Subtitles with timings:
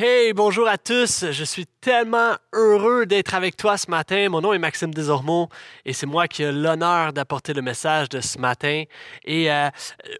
[0.00, 1.24] Hey, bonjour à tous.
[1.28, 4.28] Je suis tellement heureux d'être avec toi ce matin.
[4.28, 5.48] Mon nom est Maxime Desormeaux
[5.84, 8.84] et c'est moi qui ai l'honneur d'apporter le message de ce matin.
[9.24, 9.68] Et euh,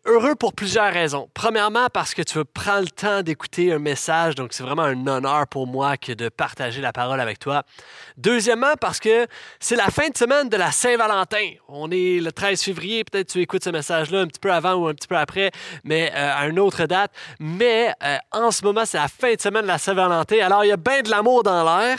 [0.04, 1.30] heureux pour plusieurs raisons.
[1.32, 5.46] Premièrement, parce que tu prendre le temps d'écouter un message, donc c'est vraiment un honneur
[5.46, 7.62] pour moi que de partager la parole avec toi.
[8.16, 9.28] Deuxièmement, parce que
[9.60, 11.52] c'est la fin de semaine de la Saint-Valentin.
[11.68, 14.88] On est le 13 février, peut-être tu écoutes ce message-là un petit peu avant ou
[14.88, 15.52] un petit peu après,
[15.84, 17.12] mais euh, à une autre date.
[17.38, 20.38] Mais euh, en ce moment, c'est la fin de semaine la Saint-Valentin.
[20.44, 21.98] Alors, il y a bien de l'amour dans l'air.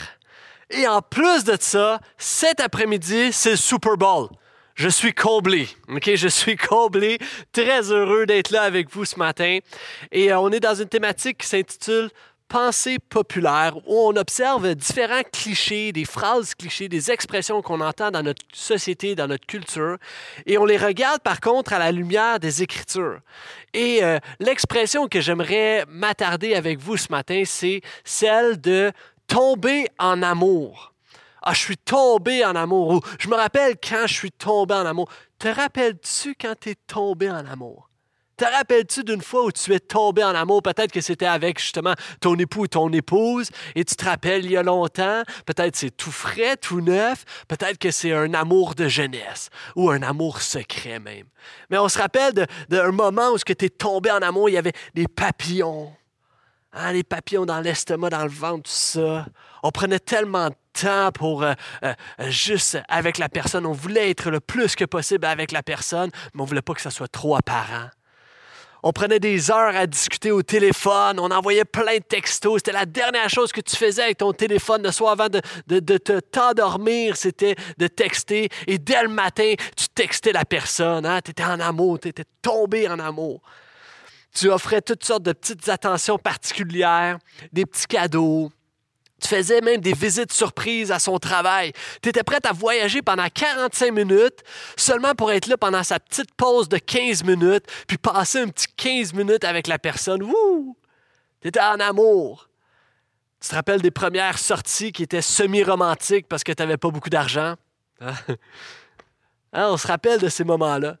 [0.68, 4.28] Et en plus de ça, cet après-midi, c'est le Super Bowl.
[4.74, 6.10] Je suis comblé, OK?
[6.14, 7.18] Je suis comblé,
[7.52, 9.58] très heureux d'être là avec vous ce matin.
[10.12, 12.10] Et euh, on est dans une thématique qui s'intitule
[12.50, 18.24] pensée populaire où on observe différents clichés, des phrases clichés, des expressions qu'on entend dans
[18.24, 19.96] notre société, dans notre culture,
[20.46, 23.20] et on les regarde par contre à la lumière des Écritures.
[23.72, 28.90] Et euh, l'expression que j'aimerais m'attarder avec vous ce matin, c'est celle de
[29.28, 30.92] tomber en amour.
[31.42, 32.94] Ah, je suis tombé en amour.
[32.94, 35.08] Ou je me rappelle quand je suis tombé en amour.
[35.38, 37.89] Te rappelles-tu quand tu es tombé en amour?
[38.40, 40.62] Te rappelles-tu d'une fois où tu es tombé en amour?
[40.62, 44.52] Peut-être que c'était avec justement ton époux ou ton épouse et tu te rappelles il
[44.52, 45.24] y a longtemps.
[45.44, 47.26] Peut-être c'est tout frais, tout neuf.
[47.48, 51.26] Peut-être que c'est un amour de jeunesse ou un amour secret même.
[51.68, 54.72] Mais on se rappelle d'un moment où tu es tombé en amour, il y avait
[54.94, 55.92] des papillons.
[56.72, 59.26] Hein, les papillons dans l'estomac, dans le ventre, tout ça.
[59.62, 61.92] On prenait tellement de temps pour euh, euh,
[62.30, 63.66] juste avec la personne.
[63.66, 66.80] On voulait être le plus que possible avec la personne, mais on voulait pas que
[66.80, 67.90] ça soit trop apparent.
[68.82, 72.58] On prenait des heures à discuter au téléphone, on envoyait plein de textos.
[72.58, 76.20] C'était la dernière chose que tu faisais avec ton téléphone le soir avant de, te
[76.20, 78.48] t'endormir, c'était de texter.
[78.66, 81.04] Et dès le matin, tu textais la personne.
[81.04, 81.20] Hein?
[81.22, 83.42] Tu étais en amour, tu étais tombé en amour.
[84.32, 87.18] Tu offrais toutes sortes de petites attentions particulières,
[87.52, 88.50] des petits cadeaux,
[89.20, 91.72] tu faisais même des visites surprises à son travail.
[92.02, 94.42] Tu étais prête à voyager pendant 45 minutes
[94.76, 98.66] seulement pour être là pendant sa petite pause de 15 minutes, puis passer un petit
[98.76, 100.22] 15 minutes avec la personne.
[100.22, 100.76] Wouh!
[101.40, 102.48] Tu étais en amour.
[103.40, 107.10] Tu te rappelles des premières sorties qui étaient semi-romantiques parce que tu n'avais pas beaucoup
[107.10, 107.54] d'argent?
[108.00, 108.14] Hein?
[109.52, 110.98] Hein, on se rappelle de ces moments-là.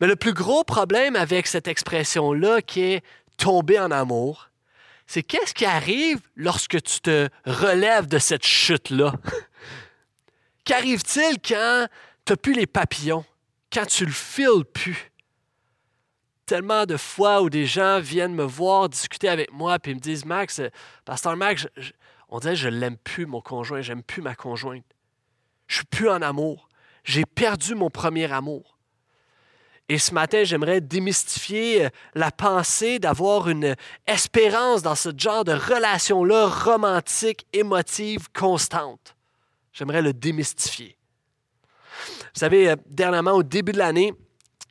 [0.00, 3.04] Mais le plus gros problème avec cette expression-là qui est
[3.36, 4.47] tomber en amour,
[5.08, 9.14] c'est qu'est-ce qui arrive lorsque tu te relèves de cette chute-là?
[10.64, 11.88] Qu'arrive-t-il quand
[12.26, 13.24] tu n'as plus les papillons,
[13.72, 15.10] quand tu le files plus?
[16.44, 20.26] Tellement de fois où des gens viennent me voir discuter avec moi et me disent
[20.26, 20.60] Max,
[21.06, 21.66] Pasteur Max,
[22.28, 24.84] on dirait je l'aime plus, mon conjoint, j'aime plus ma conjointe.
[25.68, 26.68] Je suis plus en amour.
[27.04, 28.77] J'ai perdu mon premier amour.
[29.88, 33.74] Et ce matin, j'aimerais démystifier euh, la pensée d'avoir une
[34.06, 39.16] espérance dans ce genre de relation-là romantique, émotive, constante.
[39.72, 40.98] J'aimerais le démystifier.
[42.34, 44.12] Vous savez, euh, dernièrement, au début de l'année,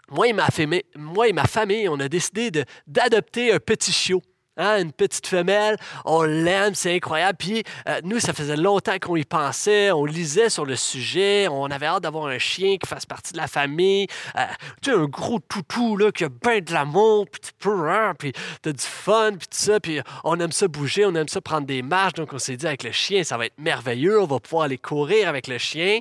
[0.10, 2.52] moi et ma famille, moi et ma famille on a décidé
[2.86, 4.22] d'adopter un petit chiot.
[4.60, 7.38] Hein, une petite femelle, on l'aime, c'est incroyable.
[7.38, 11.66] Puis euh, nous, ça faisait longtemps qu'on y pensait, on lisait sur le sujet, on
[11.66, 14.08] avait hâte d'avoir un chien qui fasse partie de la famille.
[14.36, 14.46] Euh,
[14.82, 18.14] tu sais, un gros toutou là, qui a bien de l'amour, puis tu peux, hein,
[18.18, 19.80] puis t'as du fun, puis tout ça.
[19.80, 22.14] Puis on aime ça bouger, on aime ça prendre des marches.
[22.14, 24.80] Donc on s'est dit, avec le chien, ça va être merveilleux, on va pouvoir aller
[24.80, 26.00] courir avec le chien.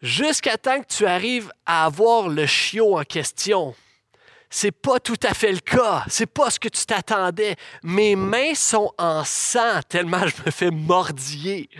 [0.00, 3.74] Jusqu'à temps que tu arrives à avoir le chiot en question
[4.50, 6.04] c'est pas tout à fait le cas.
[6.08, 7.54] C'est pas ce que tu t'attendais.
[7.84, 11.70] Mes mains sont en sang tellement je me fais mordiller.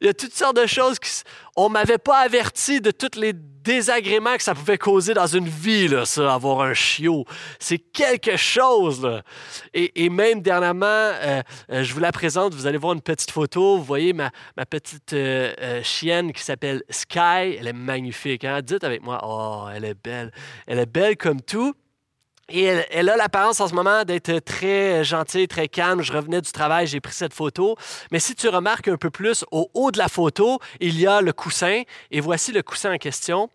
[0.00, 1.10] Il y a toutes sortes de choses qui.
[1.56, 5.88] On m'avait pas averti de tous les désagréments que ça pouvait causer dans une vie,
[5.88, 7.24] là, ça, avoir un chiot.
[7.58, 9.22] C'est quelque chose, là.
[9.72, 13.78] Et, même dernièrement, euh, euh, je vous la présente, vous allez voir une petite photo.
[13.78, 14.30] Vous voyez ma,
[14.68, 17.56] petite euh, chienne qui s'appelle Sky.
[17.58, 18.44] Elle est magnifique.
[18.44, 18.60] Hein?
[18.62, 20.30] Dites avec moi, oh, elle est belle.
[20.66, 21.74] Elle est belle comme tout.
[22.48, 26.02] Et elle, a l'apparence en ce moment d'être très gentille, très calme.
[26.02, 27.76] Je revenais du travail, j'ai pris cette photo.
[28.10, 31.20] Mais si tu remarques un peu plus, au haut de la photo, il y a
[31.20, 31.82] le coussin.
[32.10, 33.48] Et voici le coussin en question.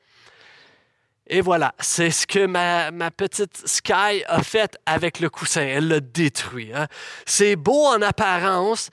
[1.31, 5.61] Et voilà, c'est ce que ma, petite Sky a fait avec le coussin.
[5.61, 6.71] Elle l'a détruit.
[6.73, 6.87] Hein.
[7.27, 8.89] C'est beau en apparence.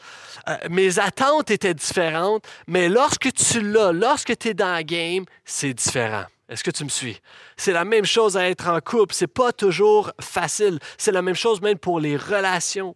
[0.46, 5.24] Euh, mes attentes étaient différentes, mais lorsque tu l'as, lorsque tu es dans la game,
[5.46, 6.26] c'est différent.
[6.48, 7.20] Est-ce que tu me suis?
[7.56, 9.14] C'est la même chose à être en couple.
[9.14, 10.78] C'est pas toujours facile.
[10.96, 12.94] C'est la même chose même pour les relations.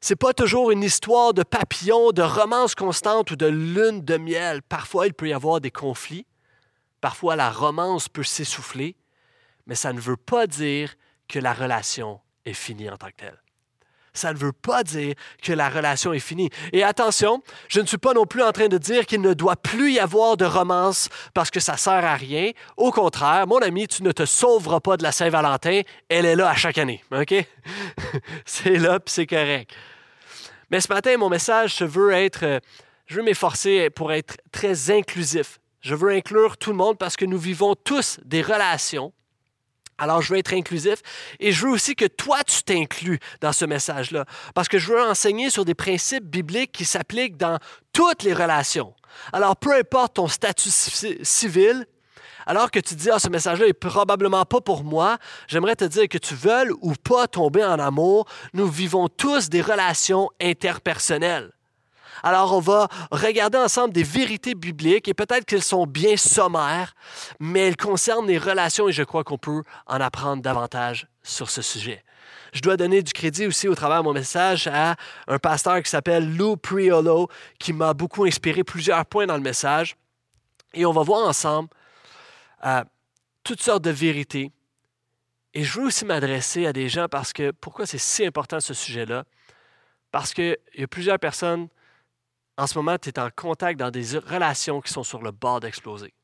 [0.00, 4.62] C'est pas toujours une histoire de papillon, de romance constante ou de lune de miel.
[4.62, 6.26] Parfois, il peut y avoir des conflits.
[7.00, 8.96] Parfois, la romance peut s'essouffler.
[9.66, 10.94] Mais ça ne veut pas dire
[11.28, 13.38] que la relation est finie en tant que telle.
[14.14, 16.50] Ça ne veut pas dire que la relation est finie.
[16.72, 19.56] Et attention, je ne suis pas non plus en train de dire qu'il ne doit
[19.56, 22.50] plus y avoir de romance parce que ça sert à rien.
[22.76, 25.82] Au contraire, mon ami, tu ne te sauveras pas de la Saint-Valentin.
[26.08, 27.02] Elle est là à chaque année.
[27.10, 27.34] OK?
[28.44, 29.72] c'est là, puis c'est correct.
[30.70, 32.60] Mais ce matin, mon message, je veux être, euh,
[33.06, 35.58] je veux m'efforcer pour être très inclusif.
[35.80, 39.12] Je veux inclure tout le monde parce que nous vivons tous des relations
[39.98, 40.96] alors, je veux être inclusif
[41.38, 44.24] et je veux aussi que toi, tu t'inclus dans ce message-là.
[44.54, 47.58] Parce que je veux enseigner sur des principes bibliques qui s'appliquent dans
[47.92, 48.94] toutes les relations.
[49.32, 50.70] Alors, peu importe ton statut
[51.22, 51.86] civil,
[52.46, 56.08] alors que tu dis, ah, ce message-là est probablement pas pour moi, j'aimerais te dire
[56.08, 61.52] que tu veuilles ou pas tomber en amour, nous vivons tous des relations interpersonnelles.
[62.22, 66.94] Alors, on va regarder ensemble des vérités bibliques et peut-être qu'elles sont bien sommaires,
[67.40, 71.62] mais elles concernent les relations et je crois qu'on peut en apprendre davantage sur ce
[71.62, 72.04] sujet.
[72.52, 74.96] Je dois donner du crédit aussi au travers de mon message à
[75.26, 77.28] un pasteur qui s'appelle Lou Priolo,
[77.58, 79.96] qui m'a beaucoup inspiré plusieurs points dans le message.
[80.74, 81.70] Et on va voir ensemble
[82.64, 82.84] euh,
[83.42, 84.52] toutes sortes de vérités.
[85.54, 88.74] Et je veux aussi m'adresser à des gens parce que pourquoi c'est si important ce
[88.74, 89.24] sujet-là?
[90.10, 91.68] Parce qu'il y a plusieurs personnes
[92.62, 95.58] en ce moment, tu es en contact dans des relations qui sont sur le bord
[95.58, 96.14] d'exploser.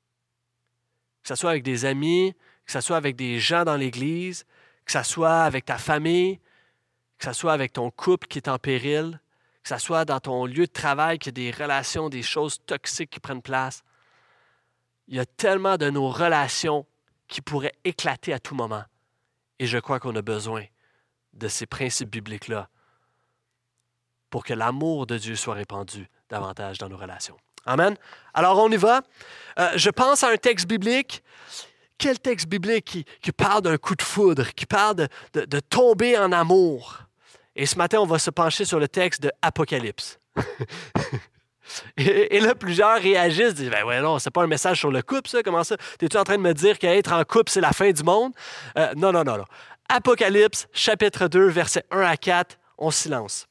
[1.24, 2.32] Que ce soit avec des amis,
[2.64, 4.46] que ce soit avec des gens dans l'Église,
[4.84, 6.38] que ce soit avec ta famille,
[7.18, 9.20] que ce soit avec ton couple qui est en péril,
[9.64, 12.64] que ce soit dans ton lieu de travail, qu'il y a des relations, des choses
[12.66, 13.82] toxiques qui prennent place.
[15.08, 16.86] Il y a tellement de nos relations
[17.26, 18.84] qui pourraient éclater à tout moment.
[19.58, 20.64] Et je crois qu'on a besoin
[21.32, 22.68] de ces principes bibliques-là
[24.30, 27.36] pour que l'amour de Dieu soit répandu davantage dans nos relations.
[27.66, 27.96] Amen.
[28.34, 29.02] Alors on y va.
[29.58, 31.22] Euh, je pense à un texte biblique.
[31.98, 37.00] Quel texte biblique qui, parle d'un coup de foudre, qui parle de, tomber en amour?
[37.56, 40.20] Et ce matin, on va se pencher sur le texte de Apocalypse.
[41.96, 45.28] et, là, plusieurs réagissent, disent Ben ouais, non, c'est pas un message sur le couple,
[45.28, 45.76] ça, comment ça?
[45.98, 48.32] T'es-tu en train de me dire qu'être en couple, c'est la fin du monde?
[48.78, 49.44] Euh, non, non, non.
[49.88, 53.48] Apocalypse, chapitre 2, versets 1 à 4, on silence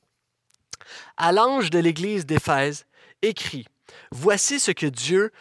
[1.18, 2.86] à l'ange de l'église d'Éphèse,
[3.22, 3.66] écrit
[4.12, 5.32] Voici ce que Dieu,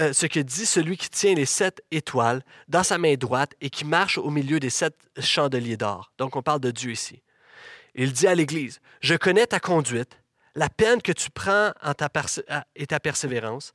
[0.00, 3.70] euh, ce que dit celui qui tient les sept étoiles dans sa main droite et
[3.70, 6.12] qui marche au milieu des sept chandeliers d'or.
[6.18, 7.22] Donc on parle de Dieu ici.
[7.94, 10.18] Il dit à l'église Je connais ta conduite,
[10.54, 11.92] la peine que tu prends en
[12.74, 13.72] et ta persévérance.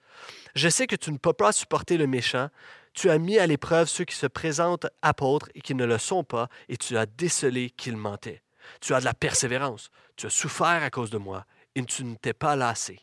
[0.55, 2.49] Je sais que tu ne peux pas supporter le méchant.
[2.93, 6.23] Tu as mis à l'épreuve ceux qui se présentent apôtres et qui ne le sont
[6.23, 8.41] pas, et tu as décelé qu'ils mentaient.
[8.79, 9.89] Tu as de la persévérance.
[10.15, 12.99] Tu as souffert à cause de moi et tu ne t'es pas lassé.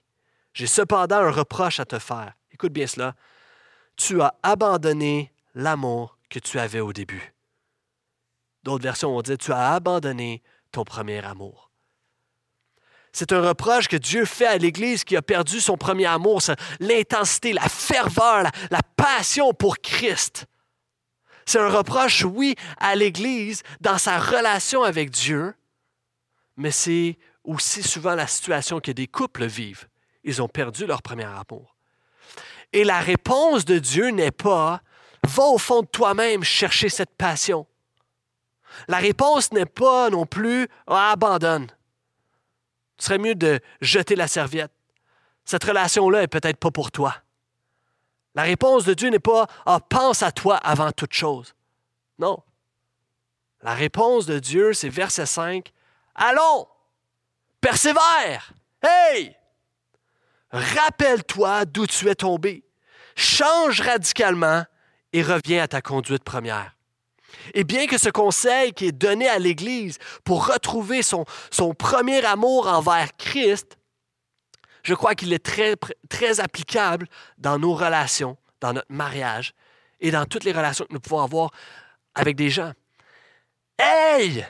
[0.53, 2.33] J'ai cependant un reproche à te faire.
[2.51, 3.15] Écoute bien cela.
[3.97, 7.35] Tu as abandonné l'amour que tu avais au début.
[8.63, 11.71] D'autres versions ont dit, tu as abandonné ton premier amour.
[13.13, 16.41] C'est un reproche que Dieu fait à l'Église qui a perdu son premier amour,
[16.79, 20.47] l'intensité, la ferveur, la passion pour Christ.
[21.49, 25.55] C'est un reproche, oui, à l'Église dans sa relation avec Dieu,
[26.59, 29.89] mais c'est aussi souvent la situation que des couples vivent.
[30.25, 31.75] Ils ont perdu leur premier amour.
[32.75, 34.83] Et la réponse de Dieu n'est pas
[35.27, 37.67] va au fond de toi-même chercher cette passion.
[38.87, 41.69] La réponse n'est pas non plus ah, abandonne.
[42.99, 44.73] Ce serait mieux de jeter la serviette.
[45.47, 47.15] Cette relation-là est peut-être pas pour toi.
[48.39, 51.57] La réponse de Dieu n'est pas ah, pense à toi avant toute chose.
[52.21, 52.39] Non.
[53.63, 55.73] La réponse de Dieu, c'est verset 5
[56.15, 56.69] Allons,
[57.61, 58.53] persévère.
[58.81, 59.35] Hey!
[60.53, 62.63] Rappelle-toi d'où tu es tombé.
[63.17, 64.63] Change radicalement
[65.13, 66.77] et reviens à ta conduite première.
[67.55, 72.25] Et bien que ce conseil qui est donné à l'Église pour retrouver son, son premier
[72.25, 73.78] amour envers Christ,
[74.89, 79.53] je crois qu'il est très, applicable dans nos relations, dans notre mariage
[80.01, 81.51] et dans toutes les relations que nous pouvons avoir
[82.15, 82.73] avec des gens.
[83.79, 84.47] Hey!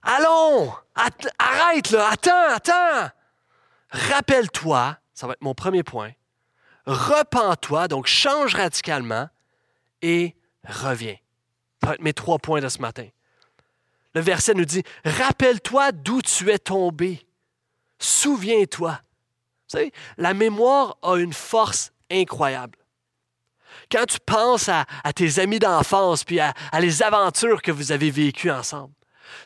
[0.00, 0.72] Allons,
[1.38, 3.10] arrête là, attends, attends.
[3.90, 6.12] Rappelle-toi, ça va être mon premier point.
[6.86, 9.28] Repends-toi, donc change radicalement
[10.00, 10.34] et
[10.66, 11.16] reviens.
[11.82, 13.06] Ça va être mes trois points de ce matin.
[14.14, 17.27] Le verset nous dit Rappelle-toi d'où tu es tombé.
[17.98, 18.92] Souviens-toi.
[18.92, 22.78] Vous savez, la mémoire a une force incroyable.
[23.90, 28.50] Quand tu penses à, tes amis d'enfance puis à, les aventures que vous avez vécues
[28.50, 28.92] ensemble,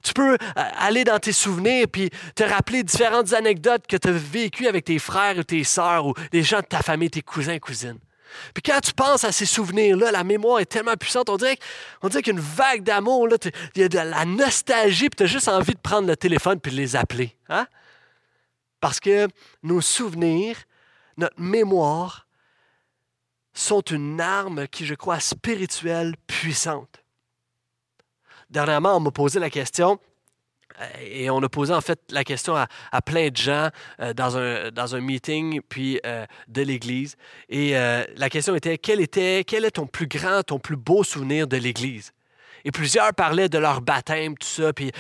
[0.02, 4.12] tu peux euh, aller dans tes souvenirs puis te rappeler différentes anecdotes que tu as
[4.12, 7.59] vécues avec tes frères ou tes sœurs ou des gens de ta famille, tes cousins
[7.59, 7.99] cousines.
[8.54, 11.59] Puis quand tu penses à ces souvenirs-là, la mémoire est tellement puissante, on dirait,
[12.00, 13.28] on dirait qu'une vague d'amour,
[13.75, 16.61] il y a de la nostalgie, puis tu as juste envie de prendre le téléphone
[16.61, 17.37] puis de les appeler.
[17.49, 17.66] Hein?
[18.82, 19.28] Parce que
[19.62, 20.56] nos souvenirs,
[21.16, 22.26] notre mémoire,
[23.54, 27.04] sont une arme qui, je crois, spirituelle puissante.
[28.50, 30.00] Dernièrement, on m'a posé la question,
[30.80, 33.68] euh, et on a posé en fait la question à, plein de gens
[34.00, 37.14] euh, dans, un, dans un meeting puis euh, de l'Église.
[37.48, 41.46] Et la question était quel, était quel est ton plus grand, ton plus beau souvenir
[41.46, 42.12] de l'Église?
[42.64, 44.90] Et plusieurs parlaient de leur baptême, tout ça, puis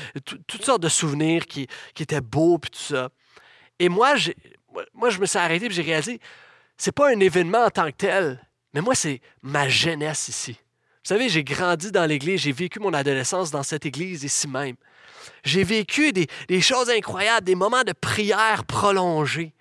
[0.46, 3.08] toutes sortes de souvenirs qui, qui étaient beaux, puis tout ça.
[3.82, 4.14] Et moi,
[4.94, 6.20] moi, je me suis arrêté et j'ai réalisé,
[6.76, 8.40] c'est pas un événement en tant que tel,
[8.72, 10.52] mais moi, c'est ma jeunesse ici.
[10.52, 14.76] Vous savez, j'ai grandi dans l'Église, j'ai vécu mon adolescence dans cette Église ici même.
[15.42, 19.52] J'ai vécu des, choses incroyables, des moments de prière prolongés.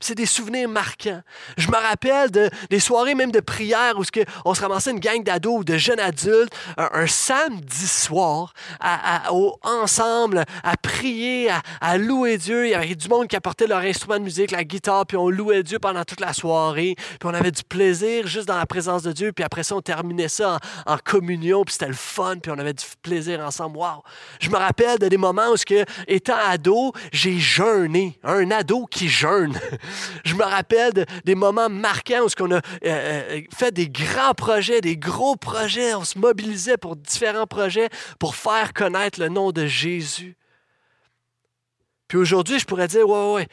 [0.00, 1.22] C'est des souvenirs marquants.
[1.58, 4.02] Je me rappelle de, des soirées même de prière où
[4.44, 9.30] on se ramassait une gang d'ados ou de jeunes adultes un, samedi soir à,
[9.62, 12.66] ensemble à prier, à, louer Dieu.
[12.66, 15.28] Il y avait du monde qui apportait leur instrument de musique, la guitare, puis on
[15.28, 16.94] louait Dieu pendant toute la soirée.
[16.96, 19.32] Puis on avait du plaisir juste dans la présence de Dieu.
[19.32, 22.74] Puis après ça, on terminait ça en, communion, puis c'était le fun, puis on avait
[22.74, 23.78] du plaisir ensemble.
[23.78, 24.02] Wow!
[24.40, 25.56] Je me rappelle de des moments où,
[26.06, 28.18] étant ado, j'ai jeûné.
[28.22, 29.58] Un ado qui jeûne.
[30.24, 34.80] Je me rappelle des moments marquants où on a euh, euh, fait des grands projets,
[34.80, 35.94] des gros projets.
[35.94, 40.36] On se mobilisait pour différents projets pour faire connaître le nom de Jésus.
[42.08, 43.48] Puis aujourd'hui, je pourrais dire, ouais, ouais,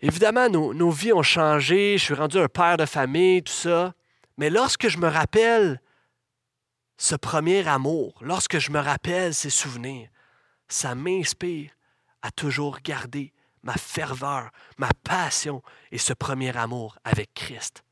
[0.00, 1.98] évidemment, nos, nos vies ont changé.
[1.98, 3.94] Je suis rendu un père de famille, tout ça.
[4.38, 5.80] Mais lorsque je me rappelle
[6.96, 10.08] ce premier amour, lorsque je me rappelle ces souvenirs,
[10.68, 11.70] ça m'inspire
[12.22, 17.84] à toujours garder ma ferveur, ma passion et ce premier amour avec Christ.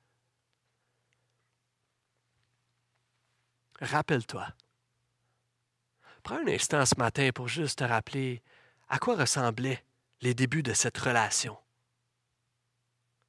[3.80, 4.46] Rappelle-toi.
[6.22, 8.42] Prends un instant ce matin pour juste te rappeler
[8.88, 9.82] à quoi ressemblaient
[10.20, 11.56] les débuts de cette relation,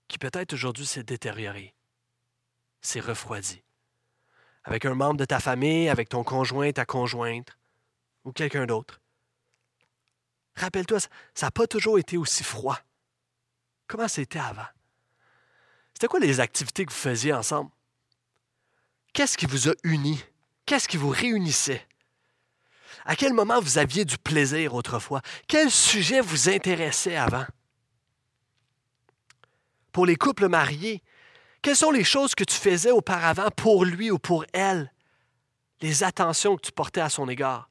[0.07, 1.73] qui peut-être aujourd'hui s'est détériorée,
[2.81, 3.63] s'est refroidie,
[4.65, 7.57] avec un membre de ta famille, avec ton conjoint, ta conjointe,
[8.25, 9.00] ou quelqu'un d'autre.
[10.55, 10.99] Rappelle-toi,
[11.33, 12.79] ça n'a pas toujours été aussi froid.
[13.87, 14.67] Comment c'était avant?
[15.93, 17.71] C'était quoi les activités que vous faisiez ensemble?
[19.13, 20.23] Qu'est-ce qui vous a unis?
[20.65, 21.85] Qu'est-ce qui vous réunissait?
[23.05, 25.21] À quel moment vous aviez du plaisir autrefois?
[25.47, 27.45] Quel sujet vous intéressait avant?
[29.91, 31.03] Pour les couples mariés,
[31.61, 34.93] quelles sont les choses que tu faisais auparavant pour lui ou pour elle?
[35.81, 37.70] Les attentions que tu portais à son égard?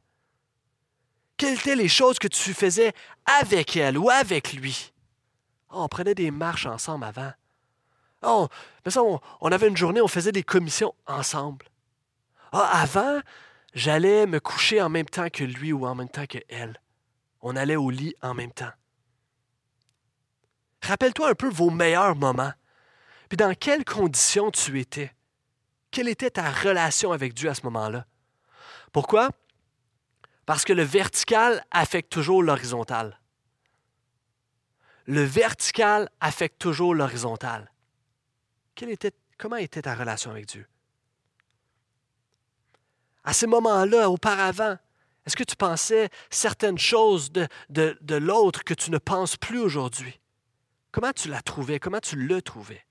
[1.41, 2.93] Quelles étaient les choses que tu faisais
[3.41, 4.93] avec elle ou avec lui?
[5.71, 7.33] Oh, on prenait des marches ensemble avant.
[8.23, 8.47] Oh,
[8.85, 11.65] mais ça, on, avait une journée, on faisait des commissions ensemble.
[12.53, 13.21] Ah, avant,
[13.73, 16.79] j'allais me coucher en même temps que lui ou en même temps que elle.
[17.41, 18.73] On allait au lit en même temps.
[20.83, 22.53] Rappelle-toi un peu vos meilleurs moments.
[23.31, 25.15] Puis dans quelles conditions tu étais?
[25.91, 28.05] Quelle était ta relation avec Dieu à ce moment-là?
[28.93, 29.31] Pourquoi?
[30.47, 33.21] Parce que le vertical affecte toujours l'horizontal.
[35.07, 37.71] Le vertical affecte toujours l'horizontal.
[38.83, 40.67] Était, comment était ta relation avec Dieu?
[43.25, 44.79] À ces moments-là, auparavant,
[45.27, 50.19] est-ce que tu pensais certaines choses de, de, l'autre que tu ne penses plus aujourd'hui?
[50.93, 51.79] Comment tu la trouvais?
[51.79, 52.85] Comment tu le trouvais?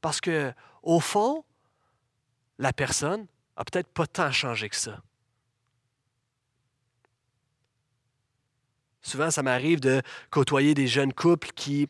[0.00, 1.44] Parce que, au fond,
[2.58, 5.00] la personne a peut-être pas tant changé que ça.
[9.02, 11.88] Souvent, ça m'arrive de côtoyer des jeunes couples qui,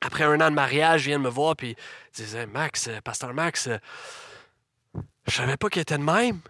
[0.00, 1.76] après un an de mariage, viennent me voir et
[2.14, 3.78] disent Max, euh, Pasteur Max, euh,
[5.26, 6.40] je savais pas qu'il était de même.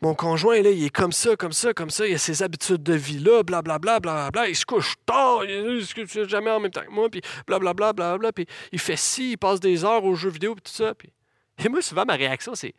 [0.00, 2.82] mon conjoint, là, il est comme ça, comme ça, comme ça, il a ses habitudes
[2.82, 6.84] de vie-là, blablabla, blablabla, il se couche tard, il se couche jamais en même temps
[6.84, 10.30] que moi, puis blablabla, blablabla, puis il fait ci, il passe des heures aux jeux
[10.30, 10.94] vidéo, puis tout ça.
[10.94, 11.12] Puis...
[11.64, 12.74] Et moi, souvent, ma réaction, c'est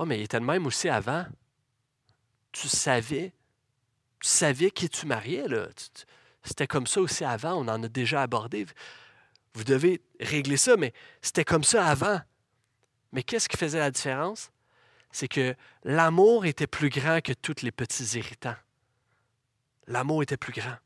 [0.00, 1.26] Oh, mais il était de même aussi avant.
[2.52, 3.32] Tu savais
[4.20, 5.46] tu savais qui tu mariais.
[6.42, 8.66] C'était comme ça aussi avant, on en a déjà abordé.
[9.54, 12.20] Vous devez régler ça, mais c'était comme ça avant.
[13.12, 14.50] Mais qu'est-ce qui faisait la différence?
[15.10, 18.56] C'est que l'amour était plus grand que tous les petits irritants.
[19.86, 20.76] L'amour était plus grand.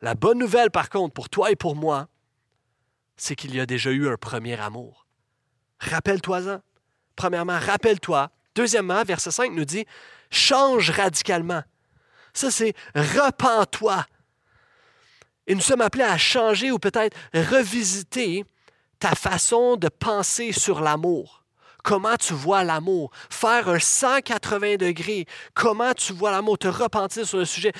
[0.00, 2.08] La bonne nouvelle, par contre, pour toi et pour moi,
[3.16, 5.06] c'est qu'il y a déjà eu un premier amour.
[5.80, 6.60] Rappelle-toi-en.
[7.16, 8.30] Premièrement, rappelle-toi.
[8.54, 9.86] Deuxièmement, verset 5 nous dit,
[10.30, 11.62] change radicalement.
[12.32, 14.04] Ça, c'est repens-toi.
[15.46, 18.44] Et nous sommes appelés à changer ou peut-être revisiter
[18.98, 21.44] ta façon de penser sur l'amour.
[21.82, 23.10] Comment tu vois l'amour?
[23.30, 25.26] Faire un 180 degrés.
[25.54, 26.58] Comment tu vois l'amour?
[26.58, 27.72] Te repentir sur le sujet.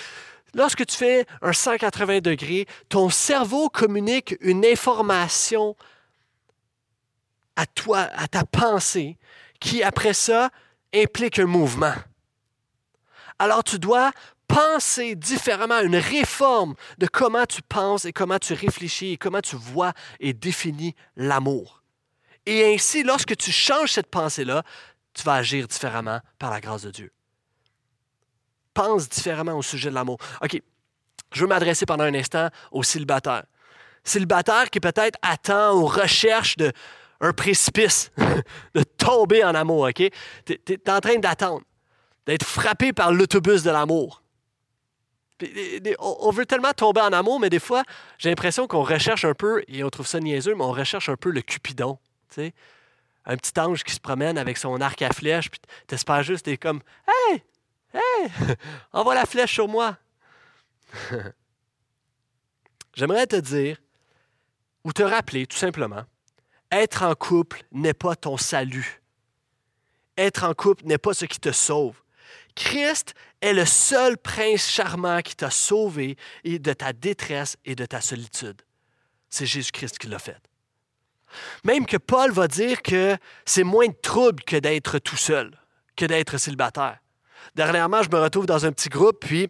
[0.54, 5.76] Lorsque tu fais un 180 degrés, ton cerveau communique une information
[7.56, 9.18] à toi, à ta pensée,
[9.60, 10.50] qui après ça
[10.94, 11.94] implique un mouvement.
[13.38, 14.12] Alors tu dois
[14.48, 19.56] penser différemment, une réforme de comment tu penses et comment tu réfléchis et comment tu
[19.56, 21.82] vois et définis l'amour.
[22.46, 24.64] Et ainsi, lorsque tu changes cette pensée-là,
[25.14, 27.12] tu vas agir différemment par la grâce de Dieu.
[28.74, 30.18] Pense différemment au sujet de l'amour.
[30.42, 30.60] OK,
[31.32, 33.44] je veux m'adresser pendant un instant aux célibataires.
[34.02, 36.72] Célibataires qui peut-être attend ou recherche de
[37.20, 38.10] un précipice,
[38.74, 40.02] de tomber en amour, OK?
[40.44, 41.64] Tu es en train d'attendre,
[42.26, 44.22] d'être frappé par l'autobus de l'amour.
[45.98, 47.84] On veut tellement tomber en amour, mais des fois,
[48.18, 51.16] j'ai l'impression qu'on recherche un peu, et on trouve ça niaiseux, mais on recherche un
[51.16, 51.98] peu le Cupidon.
[52.36, 56.56] Un petit ange qui se promène avec son arc à flèche, puis t'espères juste, t'es
[56.56, 57.42] comme Hey!
[57.94, 58.30] Hey!
[58.92, 59.96] Envoie la flèche sur moi!
[62.94, 63.78] J'aimerais te dire,
[64.84, 66.04] ou te rappeler tout simplement,
[66.70, 69.02] être en couple n'est pas ton salut.
[70.16, 72.02] Être en couple n'est pas ce qui te sauve.
[72.58, 78.00] Christ est le seul prince charmant qui t'a sauvé de ta détresse et de ta
[78.00, 78.60] solitude.
[79.30, 80.42] C'est Jésus-Christ qui l'a fait.
[81.62, 85.52] Même que Paul va dire que c'est moins de trouble que d'être tout seul,
[85.94, 86.98] que d'être célibataire.
[87.54, 89.48] Dernièrement, je me retrouve dans un petit groupe, puis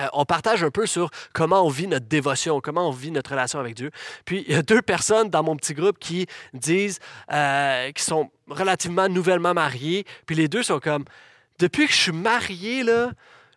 [0.00, 3.32] euh, on partage un peu sur comment on vit notre dévotion, comment on vit notre
[3.32, 3.90] relation avec Dieu.
[4.24, 7.00] Puis il y a deux personnes dans mon petit groupe qui disent,
[7.32, 11.04] euh, qui sont relativement nouvellement mariées, puis les deux sont comme,
[11.60, 13.12] depuis que je suis marié, là,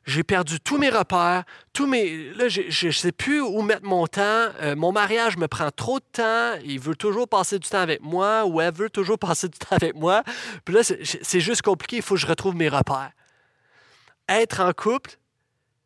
[0.05, 2.33] j'ai perdu tous mes repères, tous mes.
[2.33, 4.49] Là, je ne sais plus où mettre mon temps.
[4.61, 6.59] Euh, mon mariage me prend trop de temps.
[6.65, 9.75] Il veut toujours passer du temps avec moi ou elle veut toujours passer du temps
[9.75, 10.23] avec moi.
[10.65, 11.97] Puis là, c'est juste compliqué.
[11.97, 13.11] Il faut que je retrouve mes repères.
[14.27, 15.11] Être en couple,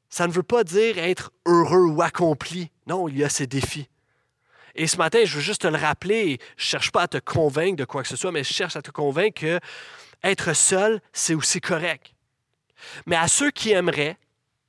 [0.09, 2.71] ça ne veut pas dire être heureux ou accompli.
[2.87, 3.87] Non, il y a ces défis.
[4.73, 6.39] Et ce matin, je veux juste te le rappeler.
[6.55, 8.75] Je ne cherche pas à te convaincre de quoi que ce soit, mais je cherche
[8.75, 9.59] à te convaincre que
[10.23, 12.13] être seul, c'est aussi correct.
[13.05, 14.17] Mais à ceux qui aimeraient,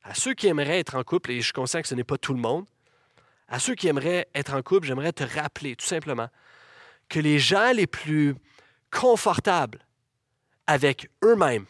[0.02, 2.18] à ceux qui aimeraient être en couple, et je suis conscient que ce n'est pas
[2.18, 2.66] tout le monde,
[3.48, 6.28] à ceux qui aimeraient être en couple, j'aimerais te rappeler tout simplement
[7.08, 8.34] que les gens les plus
[8.90, 9.78] confortables
[10.66, 11.66] avec eux-mêmes,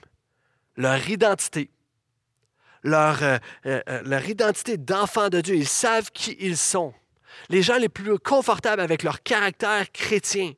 [0.77, 1.71] leur identité,
[2.83, 6.95] leur, euh, euh, euh, leur identité d'enfant de Dieu, ils savent qui ils sont.
[7.49, 10.53] Les gens les plus confortables avec leur caractère chrétien,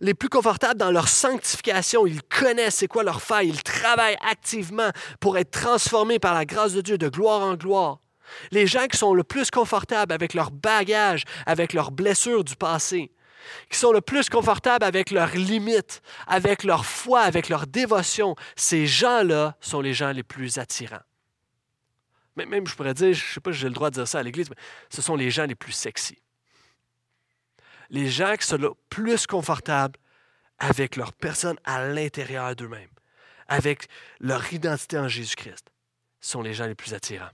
[0.00, 2.06] les plus confortables dans leur sanctification.
[2.06, 3.48] Ils connaissent c'est quoi leur faille.
[3.48, 7.98] Ils travaillent activement pour être transformés par la grâce de Dieu de gloire en gloire.
[8.52, 13.10] Les gens qui sont le plus confortables avec leur bagage, avec leurs blessures du passé,
[13.68, 18.86] qui sont le plus confortables avec leurs limites, avec leur foi, avec leur dévotion, ces
[18.86, 21.02] gens-là sont les gens les plus attirants.
[22.36, 24.20] Même, je pourrais dire, je ne sais pas si j'ai le droit de dire ça
[24.20, 24.56] à l'Église, mais
[24.88, 26.16] ce sont les gens les plus sexy
[27.90, 29.98] les gens qui sont le plus confortables
[30.58, 32.90] avec leur personne à l'intérieur d'eux-mêmes,
[33.48, 33.88] avec
[34.20, 35.66] leur identité en Jésus-Christ,
[36.20, 37.30] sont les gens les plus attirants.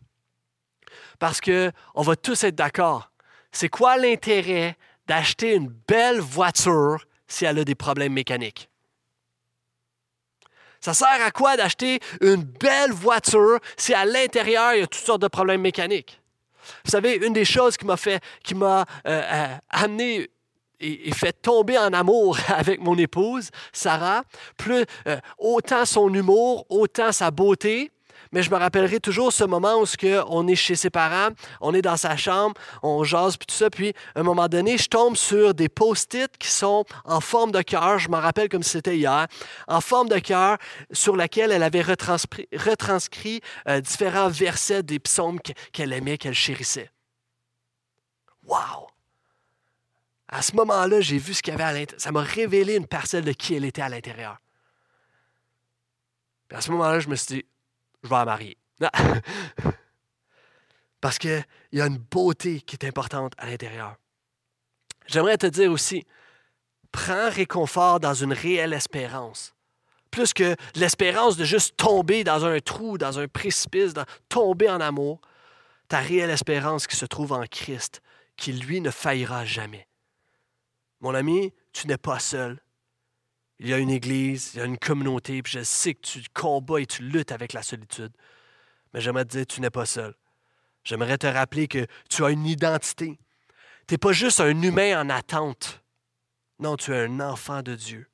[1.19, 3.11] Parce que on va tous être d'accord.
[3.53, 8.71] C'est quoi l'intérêt d'acheter une belle voiture si elle a des problèmes mécaniques?
[10.81, 15.05] Ça sert à quoi d'acheter une belle voiture si à l'intérieur il y a toutes
[15.05, 16.21] sortes de problèmes mécaniques?
[16.85, 18.23] Vous savez, une des choses qui m'a fait,
[18.55, 20.31] m'a euh, euh, amené
[20.81, 24.23] et, fait tomber en amour avec mon épouse, Sarah,
[24.57, 27.91] plus euh, autant son humour, autant sa beauté.
[28.33, 29.85] Mais je me rappellerai toujours ce moment où
[30.29, 31.29] on est chez ses parents,
[31.61, 33.71] on est dans sa chambre, on jase, puis tout ça.
[33.71, 37.63] Puis, à un moment donné, je tombe sur des post-it qui sont en forme de
[37.63, 37.99] cœur.
[37.99, 39.27] Je m'en rappelle comme si c'était hier.
[39.69, 40.59] En forme de cœur,
[40.91, 45.39] sur laquelle elle avait retranscrit, euh, différents versets des psaumes
[45.73, 46.91] qu'elle aimait, qu'elle chérissait.
[48.45, 48.96] Wow!
[50.37, 51.99] À ce moment-là, j'ai vu ce qu'il y avait à l'intérieur.
[51.99, 54.37] Ça m'a révélé une parcelle de qui elle était à l'intérieur.
[56.53, 57.47] à ce moment-là, je me suis dit,
[58.03, 58.59] je vais la marier.
[61.01, 63.97] Parce qu'il y a une beauté qui est importante à l'intérieur.
[65.07, 66.05] J'aimerais te dire aussi,
[66.93, 69.55] prends réconfort dans une réelle espérance.
[70.11, 73.95] Plus que l'espérance de juste tomber dans un trou, dans un précipice,
[74.29, 75.19] tomber en amour,
[75.89, 78.03] ta réelle espérance qui se trouve en Christ,
[78.37, 79.89] qui lui ne faillira jamais.
[81.01, 82.61] Mon ami, tu n'es pas seul.
[83.59, 86.23] Il y a une église, il y a une communauté, puis je sais que tu
[86.35, 88.13] combats et tu luttes avec la solitude.
[88.93, 90.15] Mais j'aimerais te dire, tu n'es pas seul.
[90.85, 93.19] J'aimerais te rappeler que tu as une identité.
[93.87, 95.83] Tu n'es pas juste un humain en attente.
[96.59, 98.09] Non, tu es un enfant de Dieu.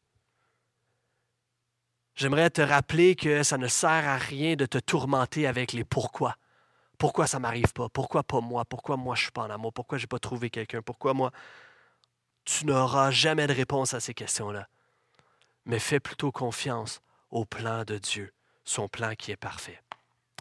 [2.15, 6.37] J'aimerais te rappeler que ça ne sert à rien de te tourmenter avec les pourquoi.
[6.99, 7.89] Pourquoi ça ne m'arrive pas?
[7.89, 8.65] Pourquoi pas moi?
[8.65, 9.73] Pourquoi moi je ne suis pas en amour?
[9.73, 10.83] Pourquoi je n'ai pas trouvé quelqu'un?
[10.83, 11.33] Pourquoi moi?
[12.45, 14.69] Tu n'auras jamais de réponse à ces questions-là.
[15.65, 17.01] Mais fais plutôt confiance
[17.31, 18.33] au plan de Dieu,
[18.65, 19.81] son plan qui est parfait.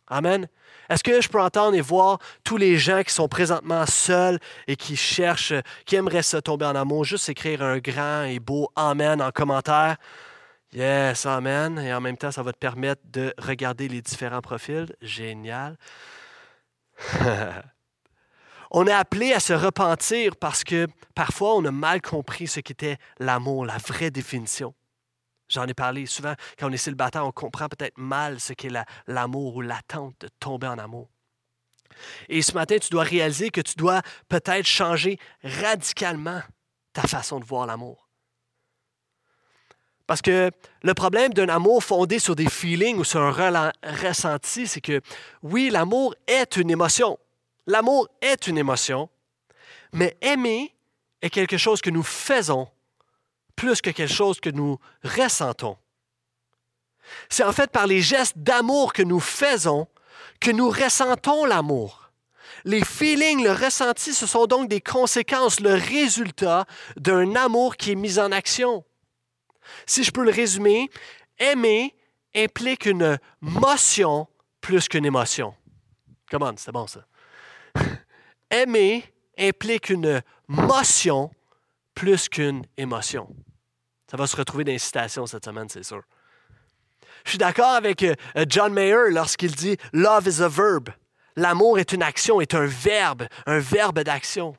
[0.07, 0.47] Amen.
[0.89, 4.75] Est-ce que je peux entendre et voir tous les gens qui sont présentement seuls et
[4.75, 5.53] qui cherchent,
[5.85, 9.95] qui aimeraient se tomber en amour, juste écrire un grand et beau Amen en commentaire?
[10.73, 11.79] Yes, Amen.
[11.79, 14.93] Et en même temps, ça va te permettre de regarder les différents profils.
[15.01, 15.77] Génial.
[18.71, 22.97] on est appelé à se repentir parce que parfois on a mal compris ce qu'était
[23.19, 24.73] l'amour, la vraie définition.
[25.49, 28.71] J'en ai parlé souvent, quand on est célibataire, on comprend peut-être mal ce qu'est
[29.07, 31.09] l'amour ou l'attente de tomber en amour.
[32.29, 36.41] Et ce matin, tu dois réaliser que tu dois peut-être changer radicalement
[36.93, 38.07] ta façon de voir l'amour.
[40.07, 40.49] Parce que
[40.83, 45.01] le problème d'un amour fondé sur des feelings ou sur un ressenti, c'est que
[45.43, 47.19] oui, l'amour est une émotion.
[47.67, 49.09] L'amour est une émotion,
[49.93, 50.75] mais aimer
[51.21, 52.67] est quelque chose que nous faisons
[53.55, 55.77] plus que quelque chose que nous ressentons.
[57.29, 59.87] C'est en fait par les gestes d'amour que nous faisons
[60.39, 62.11] que nous ressentons l'amour.
[62.63, 66.65] Les feelings, le ressenti, ce sont donc des conséquences, le résultat
[66.97, 68.83] d'un amour qui est mis en action.
[69.85, 70.89] Si je peux le résumer,
[71.37, 71.95] aimer
[72.35, 74.27] implique une motion
[74.61, 75.53] plus qu'une émotion.
[76.29, 77.05] Comment, c'est bon ça.
[78.51, 79.03] aimer
[79.37, 81.31] implique une motion
[81.95, 83.27] plus qu'une émotion.
[84.09, 86.01] Ça va se retrouver dans les citations cette semaine, c'est sûr.
[87.23, 88.15] Je suis d'accord avec euh,
[88.47, 90.89] John Mayer lorsqu'il dit Love is a verb.
[91.35, 94.55] L'amour est une action, est un verbe, un verbe d'action.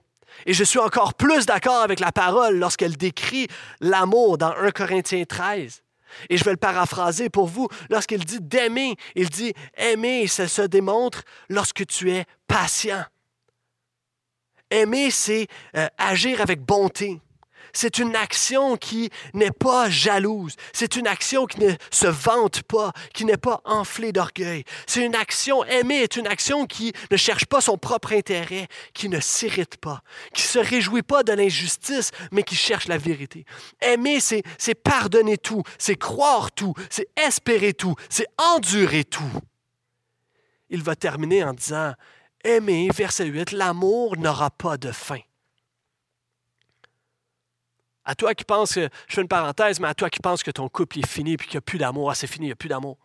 [0.46, 3.48] Et je suis encore plus d'accord avec la parole lorsqu'elle décrit
[3.80, 5.82] l'amour dans 1 Corinthiens 13.
[6.28, 7.68] Et je vais le paraphraser pour vous.
[7.90, 13.04] Lorsqu'il dit d'aimer, il dit aimer, ça se démontre lorsque tu es patient.
[14.70, 17.20] Aimer, c'est euh, agir avec bonté.
[17.72, 20.56] C'est une action qui n'est pas jalouse.
[20.72, 24.64] C'est une action qui ne se vante pas, qui n'est pas enflée d'orgueil.
[24.86, 29.08] C'est une action, aimer est une action qui ne cherche pas son propre intérêt, qui
[29.08, 30.02] ne s'irrite pas,
[30.34, 33.44] qui se réjouit pas de l'injustice, mais qui cherche la vérité.
[33.80, 39.32] Aimer, c'est pardonner tout, c'est croire tout, c'est espérer tout, c'est endurer tout.
[40.68, 41.92] Il va terminer en disant,
[42.44, 45.20] aimer, verset 8, l'amour n'aura pas de fin.
[48.04, 50.50] À toi qui penses que, je fais une parenthèse, mais à toi qui penses que
[50.50, 52.52] ton couple est fini et qu'il n'y a plus d'amour, ah, c'est fini, il n'y
[52.52, 52.98] a plus d'amour.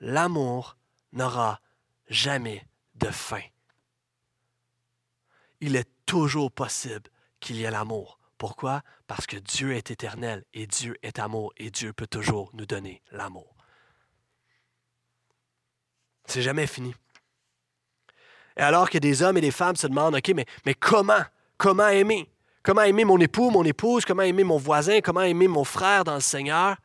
[0.00, 0.76] L'amour
[1.12, 1.60] n'aura
[2.08, 3.42] jamais de fin.
[5.60, 8.18] Il est toujours possible qu'il y ait l'amour.
[8.38, 8.82] Pourquoi?
[9.06, 13.02] Parce que Dieu est éternel et Dieu est amour et Dieu peut toujours nous donner
[13.10, 13.54] l'amour.
[16.26, 16.94] C'est jamais fini.
[18.56, 21.22] Et alors que des hommes et des femmes se demandent, OK, mais, mais comment?
[21.56, 22.28] Comment aimer?
[22.64, 26.14] Comment aimer mon époux, mon épouse, comment aimer mon voisin, comment aimer mon frère dans
[26.14, 26.76] le Seigneur?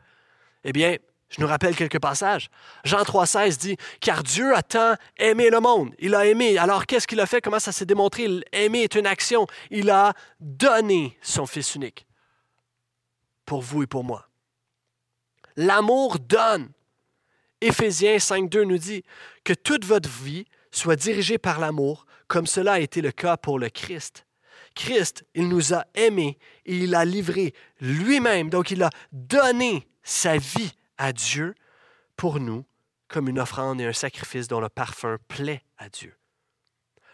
[0.66, 0.98] Eh bien,
[1.30, 2.50] je nous rappelle quelques passages.
[2.84, 5.96] Jean 3,16 dit Car Dieu a tant aimé le monde.
[6.00, 6.58] Il a aimé.
[6.58, 7.40] Alors, qu'est-ce qu'il a fait?
[7.40, 8.28] Comment ça s'est démontré?
[8.52, 9.48] Aimer est une action.
[9.72, 12.06] Il a donné son Fils unique
[13.46, 14.28] pour vous et pour moi.
[15.56, 16.72] L'amour donne.
[17.62, 19.04] Éphésiens 5,2 nous dit
[19.46, 23.60] que toute votre vie soit dirigée par l'amour, comme cela a été le cas pour
[23.60, 24.26] le Christ.
[24.76, 30.38] Christ, il nous a aimés et il a livré lui-même, donc il a donné sa
[30.38, 31.56] vie à Dieu
[32.16, 32.66] pour nous
[33.08, 36.16] comme une offrande et un sacrifice dont le parfum plaît à Dieu.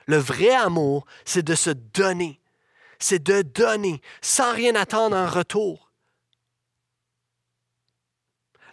[0.07, 2.39] Le vrai amour, c'est de se donner,
[2.99, 5.91] c'est de donner sans rien attendre en retour.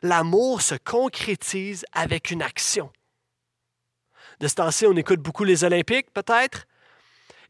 [0.02, 2.92] L'amour se concrétise avec une action.
[4.40, 6.66] De ce temps-ci, on écoute beaucoup les Olympiques, peut-être?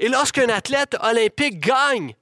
[0.02, 2.16] Et lorsqu'un athlète olympique gagne,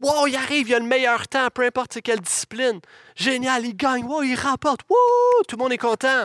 [0.00, 2.78] wow, il arrive, il a le meilleur temps, peu importe quelle discipline.
[3.14, 6.24] Génial, il gagne, wow, il remporte, wow, tout le monde est content.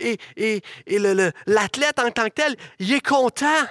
[0.00, 0.98] Et, et, et
[1.46, 3.62] l'athlète en tant que tel, il est content.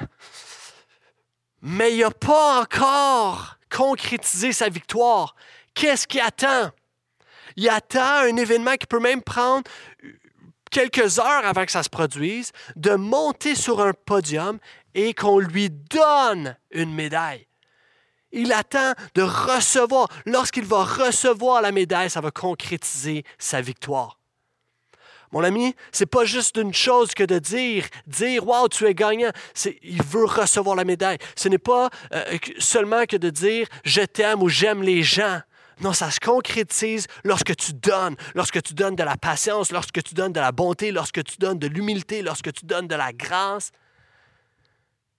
[1.62, 5.36] Mais il n'a pas encore concrétisé sa victoire.
[5.74, 6.72] Qu'est-ce qu'il attend?
[7.58, 9.70] Il attend un événement qui peut même prendre
[10.72, 14.58] quelques heures avant que ça se produise, de monter sur un podium
[14.94, 17.48] et qu'on lui donne une médaille.
[18.32, 20.08] Il attend de recevoir.
[20.26, 24.18] Lorsqu'il va recevoir la médaille, ça va concrétiser sa victoire.
[25.32, 29.32] Mon ami, c'est pas juste une chose que de dire, dire Wow, tu es gagnant.
[29.82, 31.18] il veut recevoir la médaille.
[31.36, 35.42] Ce n'est pas euh, seulement que de dire Je t'aime ou j'aime les gens.
[35.80, 40.14] Non, ça se concrétise lorsque tu donnes, lorsque tu donnes de la patience, lorsque tu
[40.14, 43.72] donnes de la bonté, lorsque tu donnes de l'humilité, lorsque tu donnes de la grâce.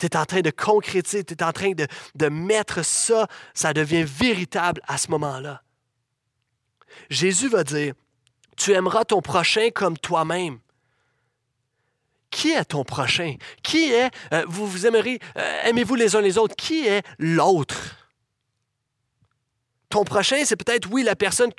[0.02, 1.86] Tu es en train de concrétiser, tu es en train de,
[2.16, 5.62] de mettre ça, ça devient véritable à ce moment-là.
[7.08, 7.94] Jésus va dire,
[8.56, 10.58] tu aimeras ton prochain comme toi-même.
[12.30, 13.36] Qui est ton prochain?
[13.62, 16.56] Qui est, euh, vous vous aimerez, euh, aimez-vous les uns les autres?
[16.56, 17.96] Qui est l'autre?
[19.88, 21.52] Ton prochain, c'est peut-être, oui, la personne,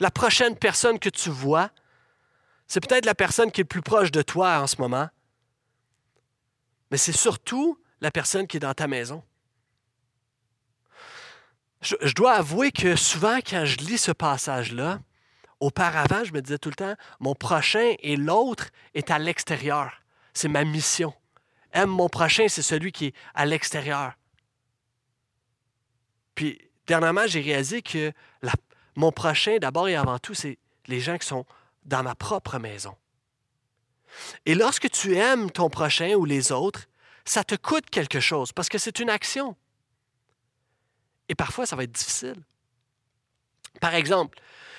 [0.00, 1.70] la prochaine personne que tu vois.
[2.66, 5.08] C'est peut-être la personne qui est le plus proche de toi en ce moment.
[6.90, 9.22] Mais c'est surtout la personne qui est dans ta maison.
[11.80, 15.00] Je, dois avouer que souvent, quand je lis ce passage-là,
[15.60, 19.92] auparavant, je me disais tout le temps, mon prochain et l'autre est à l'extérieur.
[20.32, 21.12] C'est ma mission.
[21.72, 24.14] Aime mon prochain, c'est celui qui est à l'extérieur.
[26.34, 28.12] Puis dernièrement, j'ai réalisé que
[28.96, 31.44] mon prochain, d'abord et avant tout, c'est les gens qui sont
[31.84, 32.96] dans ma propre maison.
[34.46, 36.86] Et lorsque tu aimes ton prochain ou les autres,
[37.24, 39.56] ça te coûte quelque chose parce que c'est une action.
[41.28, 42.36] Et parfois, ça va être difficile.
[43.80, 44.38] Par exemple,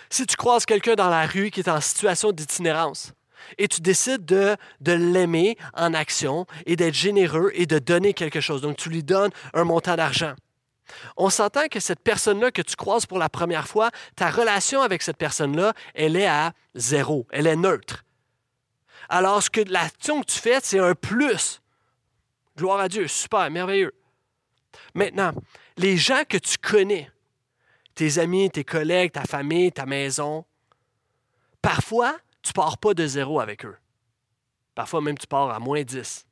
[0.10, 3.14] si tu croises quelqu'un dans la rue qui est en situation d'itinérance
[3.58, 8.62] et tu décides de, l'aimer en action et d'être généreux et de donner quelque chose,
[8.62, 10.36] donc tu lui donnes un montant d'argent,
[11.18, 15.02] on s'entend que cette personne-là que tu croises pour la première fois, ta relation avec
[15.02, 18.06] cette personne-là, elle est à zéro, elle est neutre.
[19.10, 21.62] Alors, que l'action que tu fais, c'est un plus.
[22.58, 23.94] Gloire à Dieu, super, merveilleux.
[24.94, 25.32] Maintenant,
[25.78, 27.12] les gens que tu connais,
[27.94, 30.46] tes amis, tes collègues, ta famille, ta maison,
[31.62, 33.78] parfois, tu ne pars pas de zéro avec eux.
[34.74, 36.26] Parfois même, tu pars à moins 10.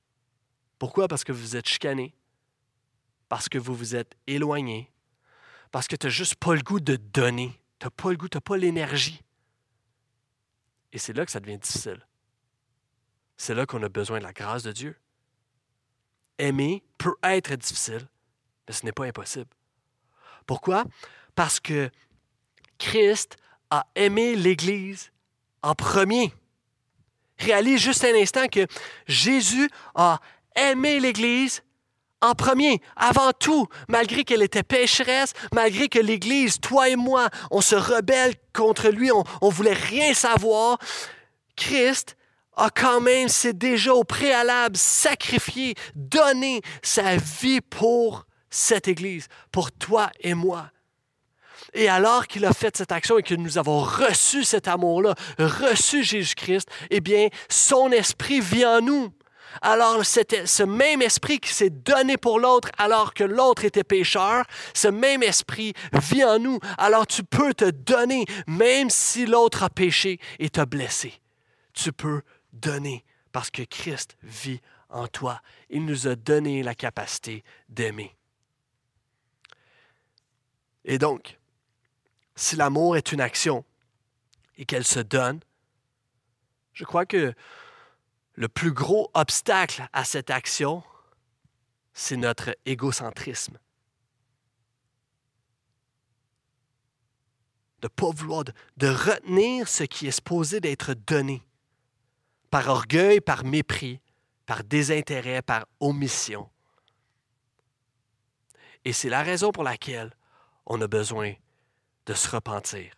[0.77, 1.07] Pourquoi?
[1.07, 2.13] Parce que vous êtes chicanés,
[3.29, 4.91] parce que vous vous êtes éloigné,
[5.71, 7.59] parce que tu n'as juste pas le goût de donner.
[7.79, 9.23] Tu n'as pas le goût, tu n'as pas l'énergie.
[10.91, 12.05] Et c'est là que ça devient difficile.
[13.35, 14.95] C'est là qu'on a besoin de la grâce de Dieu.
[16.43, 18.05] Aimer peut être difficile,
[18.67, 19.49] mais ce n'est pas impossible.
[20.45, 20.83] Pourquoi?
[21.35, 21.89] Parce que
[22.77, 23.37] Christ
[23.69, 25.11] a aimé l'Église
[25.61, 26.33] en premier.
[27.39, 28.67] Réalise juste un instant que
[29.07, 30.19] Jésus a
[30.55, 31.63] aimé l'Église
[32.21, 37.59] en premier, avant tout, malgré qu'elle était pécheresse, malgré que l'Église, toi et moi, on
[37.61, 40.77] se rebelle contre lui, on ne voulait rien savoir,
[41.55, 42.15] Christ
[42.55, 49.71] a quand même, c'est déjà au préalable, sacrifié, donné sa vie pour cette Église, pour
[49.71, 50.69] toi et moi.
[51.73, 56.03] Et alors qu'il a fait cette action et que nous avons reçu cet amour-là, reçu
[56.03, 59.11] Jésus-Christ, eh bien, son esprit vit en nous.
[59.61, 64.87] Alors, ce même esprit qui s'est donné pour l'autre alors que l'autre était pécheur, ce
[64.87, 66.59] même esprit vit en nous.
[66.77, 71.13] Alors, tu peux te donner même si l'autre a péché et t'a blessé.
[71.73, 72.21] Tu peux
[72.53, 75.41] donner parce que Christ vit en toi.
[75.69, 78.15] Il nous a donné la capacité d'aimer.
[80.85, 81.39] Et donc,
[82.35, 83.65] si l'amour est une action
[84.57, 85.39] et qu'elle se donne,
[86.73, 87.33] je crois que
[88.35, 90.83] le plus gros obstacle à cette action,
[91.93, 93.59] c'est notre égocentrisme.
[97.81, 98.43] De ne pas vouloir,
[98.77, 101.41] de, retenir ce qui est supposé d'être donné
[102.53, 103.99] par orgueil, par mépris,
[104.45, 106.51] par désintérêt, par omission.
[108.85, 110.15] Et c'est la raison pour laquelle
[110.67, 111.33] on a besoin
[112.05, 112.93] de se repentir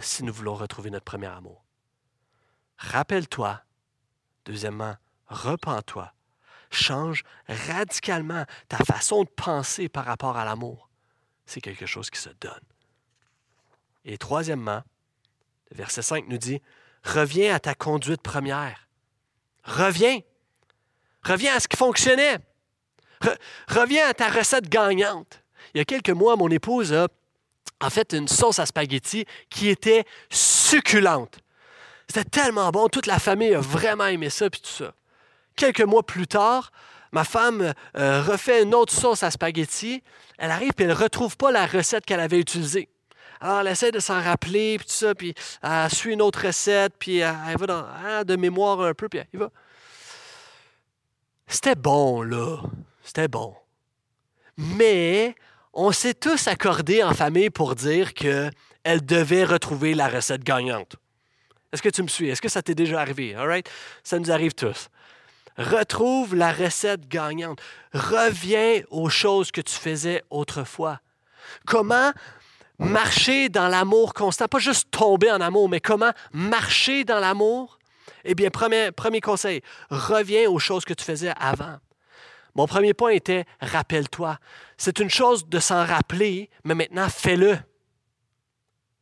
[0.00, 1.64] si nous voulons retrouver notre premier amour.
[2.78, 3.62] Rappelle-toi
[4.44, 4.96] Deuxièmement,
[5.28, 6.12] repens-toi.
[6.72, 10.90] Change radicalement ta façon de penser par rapport à l'amour.
[11.44, 12.66] C'est quelque chose qui se donne.
[14.04, 14.82] Et troisièmement,
[15.70, 16.60] le verset 5 nous dit,
[17.04, 18.85] reviens à ta conduite première.
[19.66, 20.20] Reviens.
[21.22, 22.38] Reviens à ce qui fonctionnait.
[23.68, 25.42] reviens à ta recette gagnante.
[25.74, 30.04] Il y a quelques mois, mon épouse a fait une sauce à spaghetti qui était
[30.30, 31.38] succulente.
[32.08, 34.94] C'était tellement bon, toute la famille a vraiment aimé ça, puis tout ça.
[35.56, 36.70] Quelques mois plus tard,
[37.12, 40.02] ma femme euh, refait une autre sauce à spaghetti.
[40.38, 42.88] Elle arrive et elle ne retrouve pas la recette qu'elle avait utilisée.
[43.40, 46.94] Alors, elle essaie de s'en rappeler, puis tout ça, puis elle suit une autre recette,
[46.98, 49.50] puis elle, va dans, hein, de mémoire un peu, puis elle va.
[51.46, 52.58] C'était bon, là.
[53.02, 53.54] C'était bon.
[54.56, 55.34] Mais
[55.72, 58.52] on s'est tous accordés en famille pour dire qu'elle
[59.04, 60.96] devait retrouver la recette gagnante.
[61.72, 62.28] Est-ce que tu me suis?
[62.28, 63.34] Est-ce que ça t'est déjà arrivé?
[63.34, 63.68] All right?
[64.02, 64.88] Ça nous arrive tous.
[65.58, 67.60] Retrouve la recette gagnante.
[67.92, 71.00] Reviens aux choses que tu faisais autrefois.
[71.66, 72.12] Comment
[72.78, 77.78] marcher dans l'amour constant, pas juste tomber en amour, mais comment marcher dans l'amour?
[78.24, 81.76] Eh bien, premier, conseil, reviens aux choses que tu faisais avant.
[82.54, 84.38] Mon premier point était rappelle-toi.
[84.78, 87.58] C'est une chose de s'en rappeler, mais maintenant fais-le.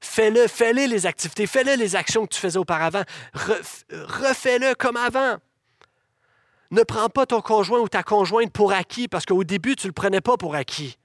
[0.00, 3.02] Fais-le, fais-le les activités, fais-le les actions que tu faisais auparavant.
[3.32, 5.37] Refais-le comme avant.
[6.70, 9.90] Ne prends pas ton conjoint ou ta conjointe pour acquis parce qu'au début, tu ne
[9.90, 10.98] le prenais pas pour acquis.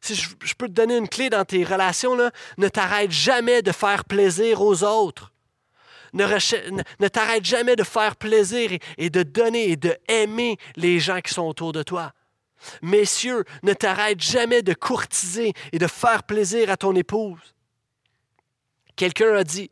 [0.00, 2.16] Si je, peux te donner une clé dans tes relations,
[2.56, 5.32] ne t'arrête jamais de faire plaisir aux autres.
[6.12, 6.24] Ne,
[6.98, 11.20] ne t'arrête jamais de faire plaisir et, et de donner et de aimer les gens
[11.20, 12.12] qui sont autour de toi.
[12.82, 17.54] Messieurs, ne t'arrête jamais de courtiser et de faire plaisir à ton épouse.
[18.96, 19.70] Quelqu'un a dit,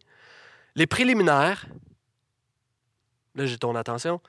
[0.75, 1.67] les préliminaires,
[3.35, 4.21] là j'ai ton attention,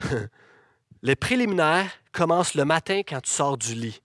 [1.02, 4.02] les préliminaires commencent le matin quand tu sors du lit,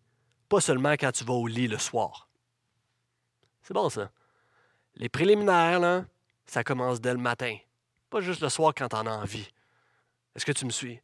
[0.52, 2.28] pas seulement quand tu vas au lit le soir.
[3.62, 4.12] C'est bon ça.
[4.96, 6.04] Les préliminaires, là,
[6.46, 7.56] ça commence dès le matin,
[8.10, 9.50] pas juste le soir quand tu en as envie.
[10.36, 11.00] Est-ce que tu me suis?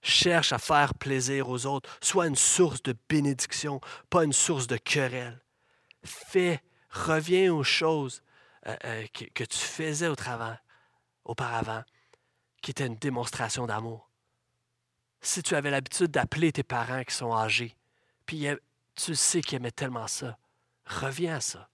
[0.00, 1.90] Cherche à faire plaisir aux autres.
[2.00, 5.40] Sois une source de bénédiction, pas une source de querelle.
[6.04, 8.22] Fais, reviens aux choses
[8.68, 10.14] euh, euh, que, tu faisais au
[11.24, 11.82] auparavant,
[12.62, 14.08] qui étaient une démonstration d'amour
[15.20, 17.76] si tu avais l'habitude d'appeler tes parents qui sont âgés,
[18.24, 18.46] puis
[18.98, 20.36] tu sais qu'ils aimaient tellement ça,
[20.84, 21.68] reviens à ça.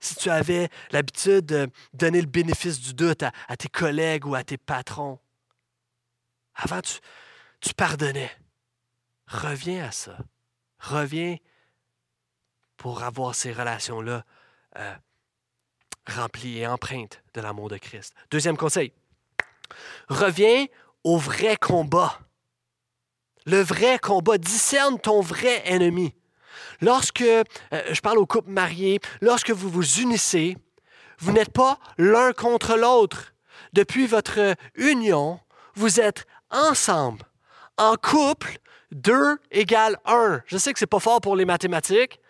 [0.00, 4.44] Si tu avais l'habitude de donner le bénéfice du doute à, tes collègues ou à
[4.44, 5.18] tes patrons,
[6.54, 6.98] avant tu,
[7.60, 8.30] tu pardonnais,
[9.26, 10.16] reviens à ça.
[10.78, 11.36] Reviens
[12.76, 14.24] pour avoir ces relations-là
[14.76, 14.94] euh,
[16.06, 18.14] remplies et empreintes de l'amour de Christ.
[18.30, 18.92] Deuxième conseil,
[20.08, 20.66] reviens
[21.02, 22.20] au vrai combat
[23.48, 24.38] le vrai combat.
[24.38, 26.14] Discerne ton vrai ennemi.
[26.80, 27.44] Lorsque, euh,
[27.90, 30.56] je parle aux couples mariés, lorsque vous vous unissez,
[31.18, 33.34] vous n'êtes pas l'un contre l'autre.
[33.72, 35.40] Depuis votre union,
[35.74, 37.22] vous êtes ensemble.
[37.76, 38.58] En couple,
[38.92, 40.42] 2 égale 1.
[40.46, 42.20] Je sais que ce n'est pas fort pour les mathématiques,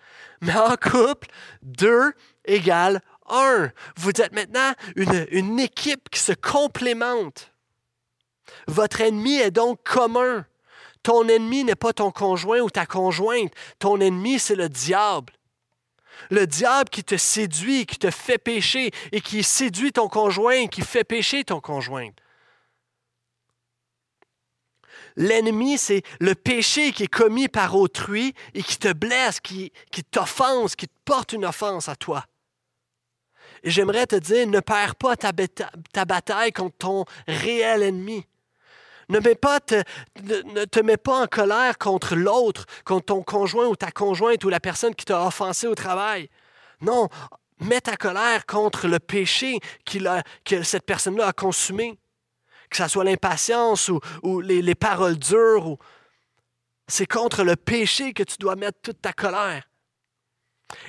[0.40, 1.28] mais en couple,
[1.62, 2.12] 2
[2.46, 3.70] égale 1.
[3.96, 7.52] Vous êtes maintenant une, une équipe qui se complémente.
[8.66, 10.46] Votre ennemi est donc commun.
[11.02, 13.52] Ton ennemi n'est pas ton conjoint ou ta conjointe.
[13.78, 15.32] Ton ennemi, c'est le diable.
[16.30, 20.82] Le diable qui te séduit, qui te fait pécher et qui séduit ton conjoint, qui
[20.82, 22.10] fait pécher ton conjoint.
[25.16, 29.72] L'ennemi, c'est le péché qui est commis par autrui et qui te blesse, qui,
[30.10, 32.24] t'offense, qui te porte une offense à toi.
[33.64, 35.32] Et j'aimerais te dire, ne perds pas ta
[36.04, 38.26] bataille contre ton réel ennemi.
[39.08, 39.20] Ne,
[40.64, 44.60] te mets pas en colère contre l'autre, contre ton conjoint ou ta conjointe ou la
[44.60, 46.28] personne qui t'a offensé au travail.
[46.82, 47.08] Non,
[47.60, 49.60] mets ta colère contre le péché
[50.06, 51.98] a, que cette personne-là a consumé.
[52.70, 53.90] Que ce soit l'impatience
[54.22, 55.78] ou, les, paroles dures.
[56.86, 59.64] C'est contre le péché que tu dois mettre toute ta colère.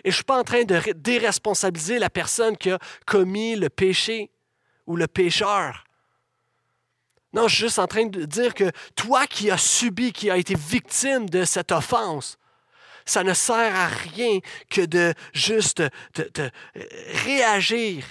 [0.03, 3.69] Et je ne suis pas en train de déresponsabiliser la personne qui a commis le
[3.69, 4.29] péché
[4.85, 5.85] ou le pécheur.
[7.33, 10.37] Non, je suis juste en train de dire que toi qui as subi, qui as
[10.37, 12.37] été victime de cette offense,
[13.05, 14.39] ça ne sert à rien
[14.69, 16.49] que de juste te,
[17.25, 18.05] réagir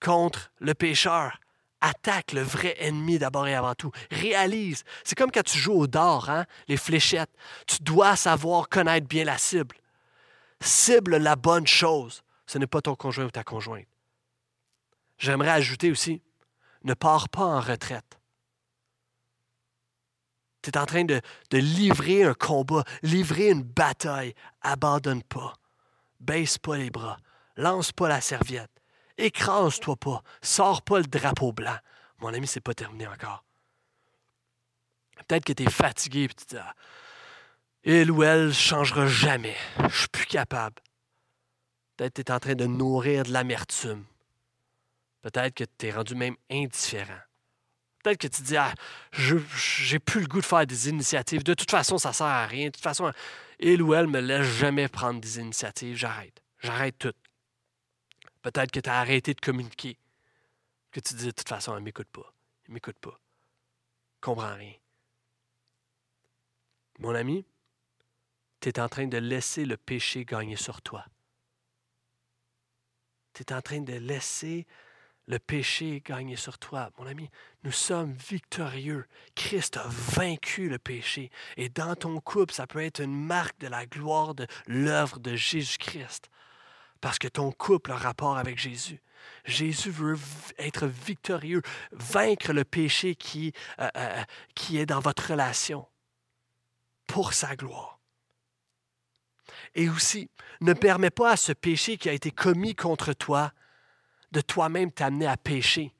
[0.00, 1.38] contre le pécheur.
[1.80, 3.90] Attaque le vrai ennemi d'abord et avant tout.
[4.10, 4.84] Réalise.
[5.02, 7.32] C'est comme quand tu joues au dard, hein, les fléchettes.
[7.66, 9.76] Tu dois savoir connaître bien la cible.
[10.60, 12.22] Cible la bonne chose.
[12.46, 13.88] Ce n'est pas ton conjoint ou ta conjointe.
[15.18, 16.22] J'aimerais ajouter aussi,
[16.84, 18.18] ne pars pas en retraite.
[20.62, 21.20] Tu es en train de,
[21.52, 24.34] livrer un combat, livrer une bataille.
[24.60, 25.54] Abandonne pas.
[26.20, 27.18] Baisse pas les bras.
[27.56, 28.70] Lance pas la serviette.
[29.18, 30.22] Écrase-toi pas.
[30.40, 31.76] Sors pas le drapeau blanc.
[32.20, 33.44] Mon ami, c'est pas terminé encore.
[35.26, 36.74] Peut-être que tu es fatigué et tu ah,
[37.82, 39.56] Il ou elle changera jamais.
[39.88, 40.80] Je suis plus capable.
[41.96, 44.04] Peut-être que tu es en train de nourrir de l'amertume.
[45.22, 47.20] Peut-être que tu es rendu même indifférent.
[48.02, 48.74] Peut-être que tu dis, ah,
[49.12, 51.44] j'ai plus le goût de faire des initiatives.
[51.44, 52.66] De toute façon, ça sert à rien.
[52.66, 53.12] De toute façon,
[53.60, 55.96] il ou elle me laisse jamais prendre des initiatives.
[55.96, 56.42] J'arrête.
[56.58, 57.12] J'arrête tout.
[58.42, 59.96] Peut-être que tu as arrêté de communiquer.
[60.90, 62.34] Que tu dis, de toute façon, elle ne m'écoute pas.
[62.64, 63.20] Elle ne m'écoute pas.
[64.20, 64.74] Comprends rien.
[66.98, 67.46] Mon ami,
[68.60, 71.04] tu es en train de laisser le péché gagner sur toi.
[73.32, 74.66] Tu es en train de laisser
[75.26, 76.90] le péché gagné sur toi.
[76.98, 77.30] Mon ami,
[77.64, 79.06] nous sommes victorieux.
[79.34, 81.30] Christ a vaincu le péché.
[81.56, 85.36] Et dans ton couple, ça peut être une marque de la gloire de l'œuvre de
[85.36, 86.30] Jésus-Christ.
[87.00, 89.00] Parce que ton couple a rapport avec Jésus.
[89.44, 90.18] Jésus veut
[90.58, 91.62] être victorieux,
[91.92, 94.22] vaincre le péché qui, euh, euh,
[94.54, 95.86] qui est dans votre relation
[97.06, 98.00] pour sa gloire.
[99.74, 103.52] Et aussi, ne permets pas à ce péché qui a été commis contre toi
[104.32, 105.94] de toi-même t'amener à pécher,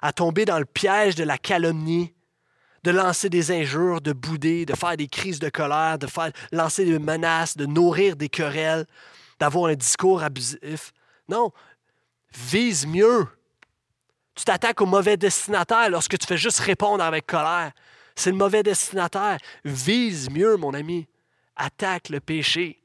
[0.00, 2.14] à tomber dans le piège de la calomnie,
[2.84, 6.84] de lancer des injures, de bouder, de faire des crises de colère, de faire lancer
[6.84, 8.86] des menaces, de nourrir des querelles,
[9.40, 10.92] d'avoir un discours abusif.
[11.28, 11.52] Non,
[12.32, 13.26] vise mieux.
[14.36, 17.72] Tu t'attaques au mauvais destinataire lorsque tu fais juste répondre avec colère.
[18.14, 19.38] C'est le mauvais destinataire.
[19.64, 21.08] Vise mieux, mon ami.
[21.56, 22.82] Attaque le péché.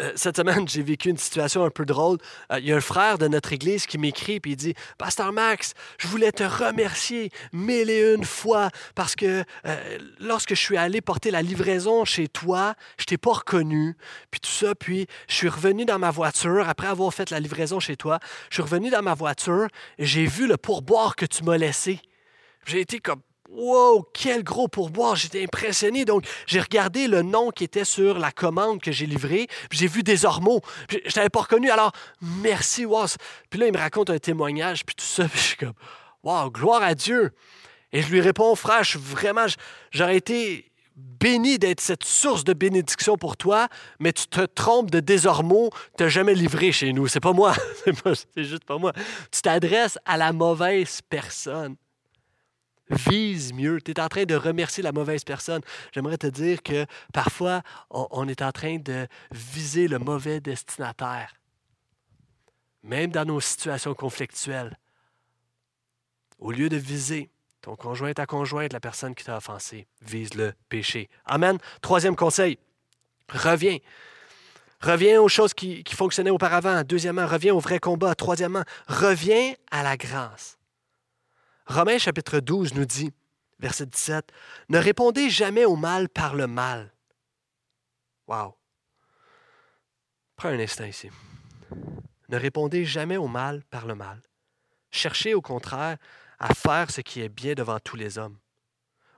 [0.00, 2.18] Euh, cette semaine, j'ai vécu une situation un peu drôle.
[2.52, 5.32] Euh, il y a un frère de notre église qui m'écrit et il dit Pasteur
[5.32, 10.76] Max, je voulais te remercier mille et une fois parce que euh, lorsque je suis
[10.76, 13.96] allé porter la livraison chez toi, je t'ai pas reconnu.
[14.30, 17.80] Puis tout ça, puis je suis revenu dans ma voiture après avoir fait la livraison
[17.80, 18.20] chez toi.
[18.48, 19.68] Je suis revenu dans ma voiture
[19.98, 22.00] j'ai vu le pourboire que tu m'as laissé.
[22.66, 23.20] J'ai été comme
[23.52, 25.16] Wow, quel gros pourboire!
[25.16, 26.04] J'étais impressionné.
[26.04, 29.48] Donc, j'ai regardé le nom qui était sur la commande que j'ai livrée.
[29.72, 30.60] J'ai vu des ormeaux.
[30.88, 31.68] Je ne t'avais pas reconnu.
[31.68, 31.90] Alors,
[32.22, 33.06] merci, wow.
[33.50, 35.24] Puis là, il me raconte un témoignage, puis tout ça.
[35.28, 35.72] Puis je suis comme,
[36.22, 37.32] wow, gloire à Dieu.
[37.92, 39.46] Et je lui réponds, frère, je vraiment,
[39.90, 43.66] j'aurais été béni d'être cette source de bénédiction pour toi,
[43.98, 47.08] mais tu te trompes de désormeaux, tu jamais livré chez nous.
[47.08, 47.54] C'est pas moi.
[48.14, 48.92] C'est juste pas moi.
[49.32, 51.74] Tu t'adresses à la mauvaise personne
[52.90, 53.80] vise mieux.
[53.80, 55.62] Tu es en train de remercier la mauvaise personne.
[55.92, 61.34] J'aimerais te dire que parfois, on, est en train de viser le mauvais destinataire,
[62.82, 64.76] même dans nos situations conflictuelles.
[66.38, 67.30] Au lieu de viser
[67.60, 71.10] ton conjoint, ta conjointe, la personne qui t'a offensé, vise le péché.
[71.26, 71.58] Amen.
[71.82, 72.58] Troisième conseil,
[73.28, 73.76] reviens.
[74.80, 76.82] Reviens aux choses qui, qui fonctionnaient auparavant.
[76.84, 78.14] Deuxièmement, reviens au vrai combat.
[78.14, 80.59] Troisièmement, reviens à la grâce.
[81.70, 83.12] Romains chapitre 12 nous dit,
[83.60, 84.32] verset 17,
[84.70, 86.92] Ne répondez jamais au mal par le mal.
[88.26, 88.56] Wow.
[90.34, 91.10] Prends un instant ici.
[92.28, 94.20] Ne répondez jamais au mal par le mal.
[94.90, 95.96] Cherchez au contraire
[96.40, 98.40] à faire ce qui est bien devant tous les hommes,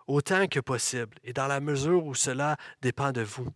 [0.07, 3.49] autant que possible, et dans la mesure où cela dépend de vous.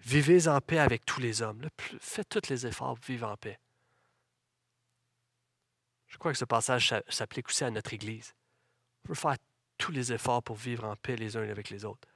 [0.00, 1.68] Vivez en paix avec tous les hommes.
[2.00, 3.60] Faites tous les efforts pour vivre en paix.
[6.08, 8.34] Je crois que ce passage s'applique aussi à notre Église.
[9.04, 9.36] On veut faire
[9.78, 12.06] tous les efforts pour vivre en paix les uns avec les autres.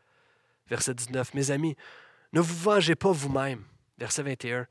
[0.68, 1.34] Verset 19.
[1.34, 1.76] Mes amis,
[2.32, 3.64] ne vous vengez pas vous-même.
[3.98, 4.66] Verset 21.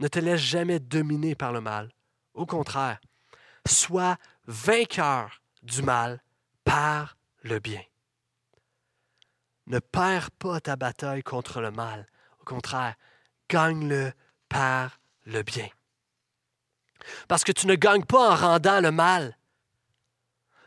[0.00, 1.90] Ne te laisse jamais dominer par le mal.
[2.34, 3.00] Au contraire,
[3.66, 4.16] sois
[4.46, 6.22] vainqueur du mal
[6.64, 7.82] par le bien.
[9.66, 12.06] Ne perds pas ta bataille contre le mal.
[12.40, 12.94] Au contraire,
[13.48, 14.12] gagne-le
[14.48, 15.68] par le bien.
[17.28, 19.36] Parce que tu ne gagnes pas en rendant le mal,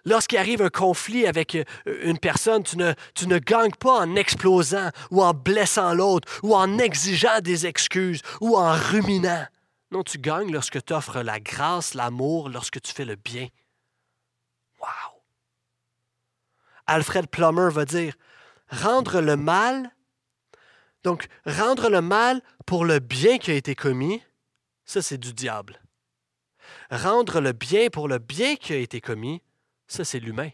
[0.05, 1.63] lorsqu'il arrive un conflit avec euh,
[2.03, 6.55] une personne, tu ne, tu ne gagnes pas en explosant ou en blessant l'autre ou
[6.55, 9.45] en exigeant des excuses ou en ruminant.
[9.91, 13.47] Non, tu gagnes lorsque tu offres la grâce, l'amour, lorsque tu fais le bien.
[14.79, 15.21] Wow!
[16.87, 18.13] Alfred Plummer va dire
[18.69, 19.91] rendre le mal,
[21.03, 24.23] donc rendre le mal pour le bien qui a été commis,
[24.85, 25.81] ça c'est du diable.
[26.89, 29.41] Rendre le bien pour le bien qui a été commis,
[29.91, 30.51] ça, c'est l'humain.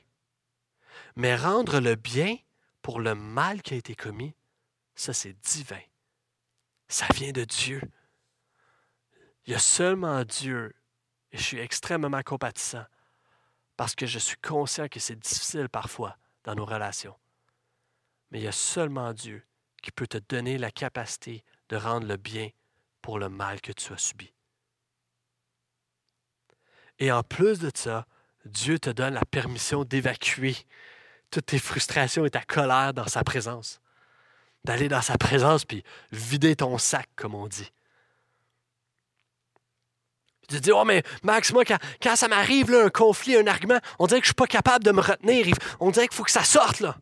[1.15, 2.37] Mais rendre le bien
[2.81, 4.35] pour le mal qui a été commis,
[4.95, 5.81] ça, c'est divin.
[6.87, 7.81] Ça vient de Dieu.
[9.45, 10.75] Il y a seulement Dieu,
[11.31, 12.85] et je suis extrêmement compatissant,
[13.75, 17.15] parce que je suis conscient que c'est difficile parfois dans nos relations.
[18.31, 19.45] Mais il y a seulement Dieu
[19.83, 22.49] qui peut te donner la capacité de rendre le bien
[23.03, 24.33] pour le mal que tu as subi.
[26.97, 28.07] Et en plus de ça,
[28.47, 30.55] Dieu te donne la permission d'évacuer
[31.31, 33.79] toutes tes frustrations et ta colère dans sa présence.
[34.63, 37.71] D'aller dans sa présence puis vider ton sac, comme on dit.
[40.47, 44.07] Tu te dis, oh, mais Max, moi, quand, ça m'arrive, un conflit, un argument, on
[44.07, 45.47] dirait que je ne suis pas capable de me retenir.
[45.81, 46.97] On dirait qu'il faut que ça sorte, là.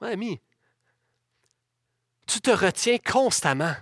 [0.00, 0.40] Ouais, ami.
[2.26, 3.74] Tu te retiens constamment.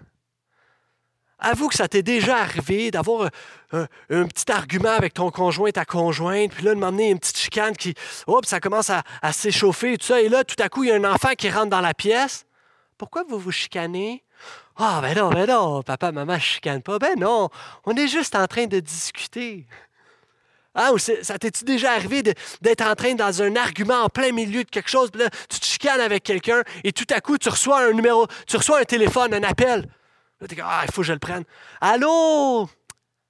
[1.40, 3.30] Avoue que ça t'est déjà arrivé d'avoir
[3.72, 3.86] un,
[4.26, 7.94] petit argument avec ton conjoint, ta conjointe, puis là, de m'emmener une petite chicane qui,
[8.26, 10.96] hop, ça commence à, s'échauffer, tout ça, et là, tout à coup, il y a
[10.96, 12.44] un enfant qui rentre dans la pièce.
[12.96, 14.24] Pourquoi vous vous chicanez?
[14.76, 16.98] Ah, ben non, ben non, papa, maman, je chicane pas.
[16.98, 17.48] Ben non,
[17.84, 19.66] on est juste en train de discuter.
[20.74, 24.62] Ah, ou ça t'est-tu déjà arrivé d'être en train dans un argument en plein milieu
[24.62, 27.48] de quelque chose, puis là, tu te chicanes avec quelqu'un et tout à coup, tu
[27.48, 29.88] reçois un numéro, tu reçois un téléphone, un appel.
[30.40, 31.44] Là, tu ah, il faut que je le prenne.
[31.80, 32.68] Allô?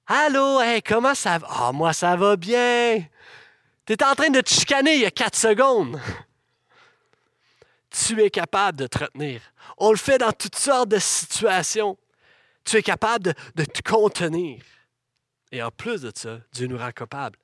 [0.07, 0.61] Allô?
[0.85, 1.47] Comment ça va?
[1.49, 3.03] Ah, moi, ça va bien.
[3.85, 5.99] Tu étais en train de te chicaner il y a quatre secondes.
[7.89, 9.41] Tu es capable de te retenir.
[9.77, 11.97] On le fait dans toutes sortes de situations.
[12.63, 14.61] Tu es capable de, de te contenir.
[15.51, 17.39] Et en plus de ça, Dieu nous rend capable.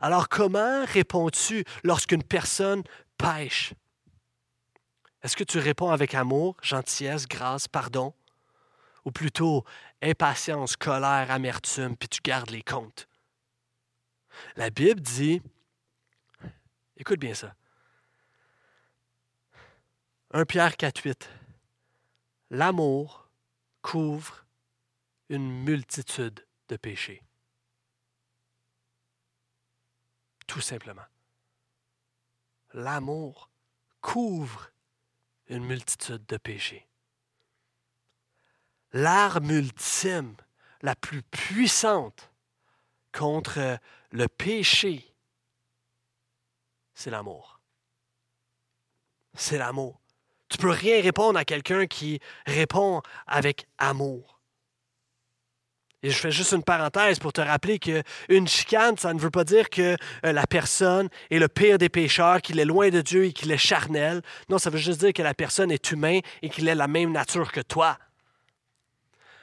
[0.00, 2.82] Alors comment réponds-tu lorsqu'une personne
[3.18, 3.74] pêche?
[5.22, 8.14] Est-ce que tu réponds avec amour, gentillesse, grâce, pardon?
[9.08, 9.64] Ou plutôt
[10.02, 13.08] impatience, colère, amertume, puis tu gardes les comptes?
[14.54, 15.40] La Bible dit,
[16.94, 17.54] écoute bien ça,
[20.32, 21.26] 1 Pierre 4.8,
[22.50, 23.30] l'amour
[23.80, 24.44] couvre
[25.30, 27.22] une multitude de péché.
[30.46, 31.06] Tout simplement.
[32.74, 33.50] L'amour
[34.02, 34.70] couvre
[35.46, 36.87] une multitude de péchés.
[38.92, 40.34] L'arme ultime,
[40.82, 42.30] la plus puissante
[43.12, 43.78] contre
[44.10, 45.14] le péché,
[46.94, 47.60] c'est l'amour.
[49.34, 50.00] C'est l'amour.
[50.48, 54.38] Tu peux rien répondre à quelqu'un qui répond avec amour.
[56.02, 59.42] Et je fais juste une parenthèse pour te rappeler qu'une chicane, ça ne veut pas
[59.42, 63.24] dire que euh, la personne est le pire des pécheurs, qu'il est loin de Dieu
[63.24, 64.22] et qu'il est charnel.
[64.48, 67.10] Non, ça veut juste dire que la personne est humaine et qu'il est la même
[67.10, 67.98] nature que toi.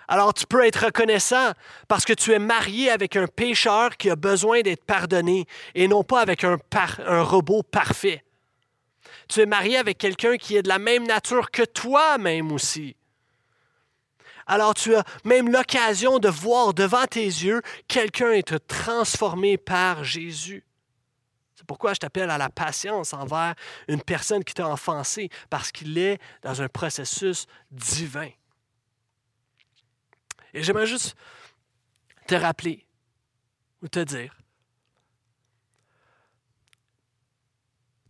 [0.08, 1.51] Alors tu peux être reconnaissant
[1.88, 6.03] parce que tu es marié avec un pécheur qui a besoin d'être pardonné et non
[6.03, 6.58] pas avec un,
[7.24, 8.24] robot parfait.
[9.28, 12.95] Tu es marié avec quelqu'un qui est de la même nature que toi-même aussi
[14.47, 20.64] alors tu as même l'occasion de voir devant tes yeux quelqu'un être transformé par Jésus.
[21.56, 23.56] C'est pourquoi je t'appelle à la patience envers
[23.88, 28.30] une personne qui t'a offensé, parce qu'il est dans un processus divin.
[30.56, 31.18] Et j'aimerais juste
[32.28, 32.88] te rappeler
[33.82, 34.34] ou te dire,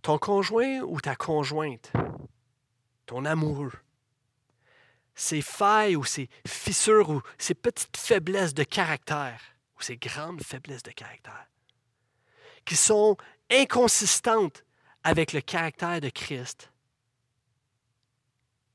[0.03, 1.91] ton conjoint ou ta conjointe,
[3.07, 3.73] ton amoureux,
[5.15, 9.41] ces failles ou ces fissures ou ces petites faiblesses de caractère
[9.75, 11.47] ou ces grandes faiblesses de caractère
[12.63, 13.17] qui sont
[13.49, 14.63] inconsistantes
[15.03, 16.71] avec le caractère de Christ,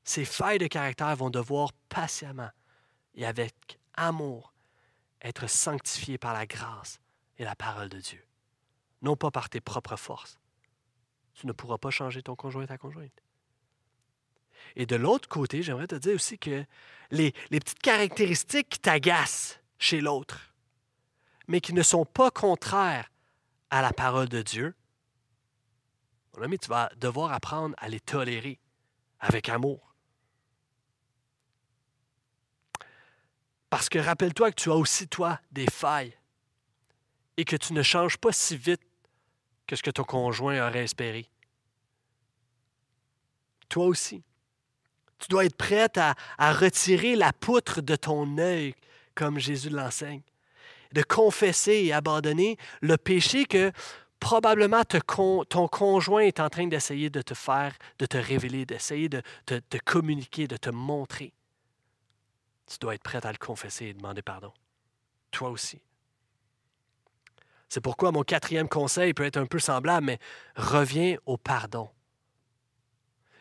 [0.03, 2.51] ces failles de caractère vont devoir patiemment
[3.15, 4.53] et avec amour
[5.21, 6.99] être sanctifiées par la grâce
[7.37, 8.23] et la parole de Dieu,
[9.01, 10.37] non pas par tes propres forces.
[11.33, 13.23] Tu ne pourras pas changer ton conjoint et ta conjointe.
[14.75, 16.65] Et de l'autre côté, j'aimerais te dire aussi que
[17.09, 20.53] les, petites caractéristiques qui t'agacent chez l'autre,
[21.47, 23.11] mais qui ne sont pas contraires
[23.69, 24.75] à la parole de Dieu,
[26.37, 28.59] mon tu vas devoir apprendre à les tolérer
[29.19, 29.90] avec amour.
[33.71, 36.13] Parce que rappelle-toi que tu as aussi, toi, des failles
[37.37, 38.81] et que tu ne changes pas si vite
[39.65, 41.29] que ce que ton conjoint aurait espéré.
[43.69, 44.23] Toi aussi.
[45.19, 46.15] Tu dois être prête à,
[46.51, 48.75] retirer la poutre de ton œil,
[49.15, 50.23] comme Jésus l'enseigne.
[50.91, 53.71] De confesser et abandonner le péché que
[54.19, 59.21] probablement ton conjoint est en train d'essayer de te faire, de te révéler, d'essayer de
[59.45, 61.31] te communiquer, de te montrer.
[62.71, 64.53] Tu dois être prête à le confesser et demander pardon.
[65.29, 65.81] Toi aussi.
[67.67, 70.19] C'est pourquoi mon quatrième conseil peut être un peu semblable, mais
[70.55, 71.89] reviens au pardon.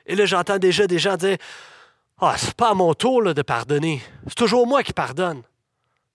[0.07, 1.37] Et là, j'entends déjà des gens dire
[2.19, 4.03] Ah, c'est pas à mon tour de pardonner.
[4.27, 5.45] C'est toujours moi qui pardonne.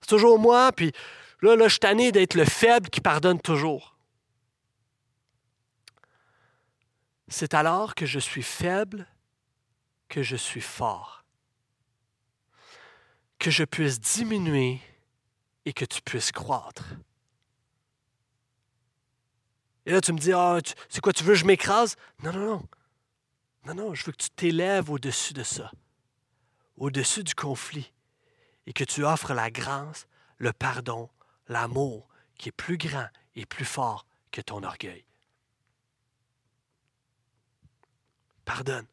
[0.02, 0.92] C'est toujours moi, puis
[1.40, 3.96] là, là, je suis d'être le faible qui pardonne toujours.
[7.28, 9.06] C'est alors que je suis faible
[10.08, 11.25] que je suis fort.
[13.38, 14.80] Que je puisse diminuer
[15.64, 16.84] et que tu puisses croître.
[19.84, 20.58] Et là, tu me dis, ah,
[20.88, 21.96] c'est quoi, tu veux que je m'écrase?
[22.22, 22.68] Non, non, non.
[23.66, 25.70] Non, non, je veux que tu t'élèves au-dessus de ça,
[26.76, 27.92] au-dessus du conflit,
[28.66, 30.06] et que tu offres la grâce,
[30.38, 31.10] le pardon,
[31.48, 35.04] l'amour qui est plus grand et plus fort que ton orgueil.
[38.44, 38.86] Pardonne.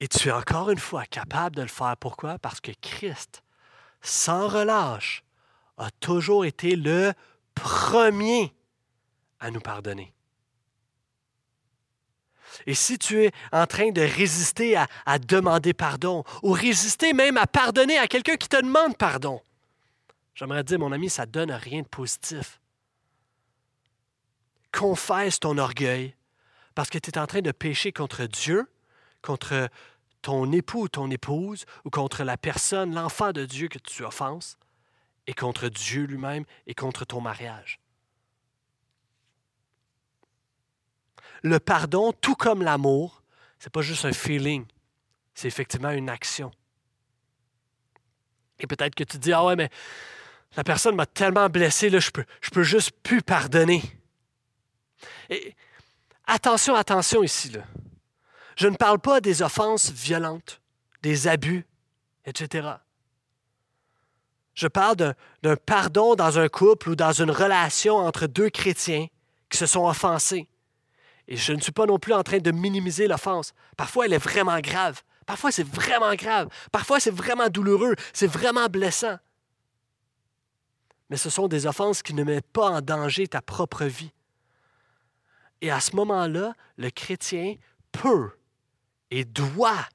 [0.00, 1.96] Et tu es encore une fois capable de le faire.
[1.96, 2.38] Pourquoi?
[2.38, 3.42] Parce que Christ,
[4.00, 5.22] sans relâche,
[5.76, 7.12] a toujours été le
[7.54, 8.54] premier
[9.40, 10.12] à nous pardonner.
[12.66, 17.46] Et si tu es en train de résister à, demander pardon, ou résister même à
[17.46, 19.40] pardonner à quelqu'un qui te demande pardon,
[20.34, 22.60] j'aimerais dire, mon ami, ça ne donne rien de positif.
[24.72, 26.14] Confesse ton orgueil
[26.74, 28.70] parce que tu es en train de pécher contre Dieu,
[29.22, 29.68] contre
[30.22, 34.58] ton époux ou ton épouse, ou contre la personne, l'enfant de Dieu que tu offenses,
[35.26, 37.80] et contre Dieu lui-même et contre ton mariage.
[41.42, 43.22] Le pardon, tout comme l'amour,
[43.58, 44.66] c'est pas juste un feeling,
[45.34, 46.50] c'est effectivement une action.
[48.58, 49.70] Et peut-être que tu dis, ah ouais, mais
[50.56, 53.82] la personne m'a tellement blessé, là, je peux, je peux juste plus pardonner.
[55.30, 55.54] Et
[56.26, 57.50] attention, attention ici.
[57.50, 57.62] Là.
[58.60, 60.60] Je ne parle pas des offenses violentes,
[61.00, 61.64] des abus,
[62.26, 62.68] etc.
[64.52, 64.96] Je parle
[65.42, 69.06] d'un pardon dans un couple ou dans une relation entre deux chrétiens
[69.48, 70.46] qui se sont offensés.
[71.26, 73.54] Et je ne suis pas non plus en train de minimiser l'offense.
[73.78, 75.00] Parfois, elle est vraiment grave.
[75.24, 76.50] Parfois, c'est vraiment grave.
[76.70, 77.94] Parfois, c'est vraiment douloureux.
[78.12, 79.16] C'est vraiment blessant.
[81.08, 84.12] Mais ce sont des offenses qui ne mettent pas en danger ta propre vie.
[85.62, 87.54] Et à ce moment-là, le chrétien
[87.90, 88.32] peut
[89.10, 89.88] et doit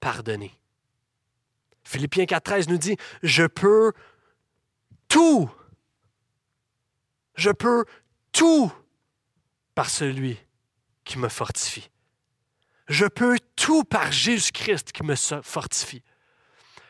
[0.00, 0.52] pardonner.
[1.84, 3.92] Philippiens 4.13 nous dit, je peux
[5.08, 5.50] tout,
[7.34, 7.84] je peux
[8.32, 8.72] tout
[9.74, 10.38] par celui
[11.04, 11.90] qui me fortifie.
[12.88, 16.02] Je peux tout par Jésus-Christ qui me fortifie.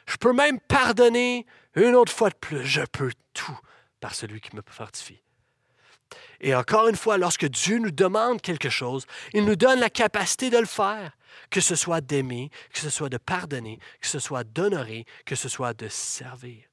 [0.06, 2.64] Je peux même pardonner une autre fois de plus.
[2.64, 3.58] Je peux tout
[4.00, 5.22] par celui qui me fortifie.
[6.40, 10.50] Et encore une fois, lorsque Dieu nous demande quelque chose, il nous donne la capacité
[10.50, 11.12] de le faire,
[11.50, 15.48] que ce soit d'aimer, que ce soit de pardonner, que ce soit d'honorer, que ce
[15.48, 16.64] soit de servir.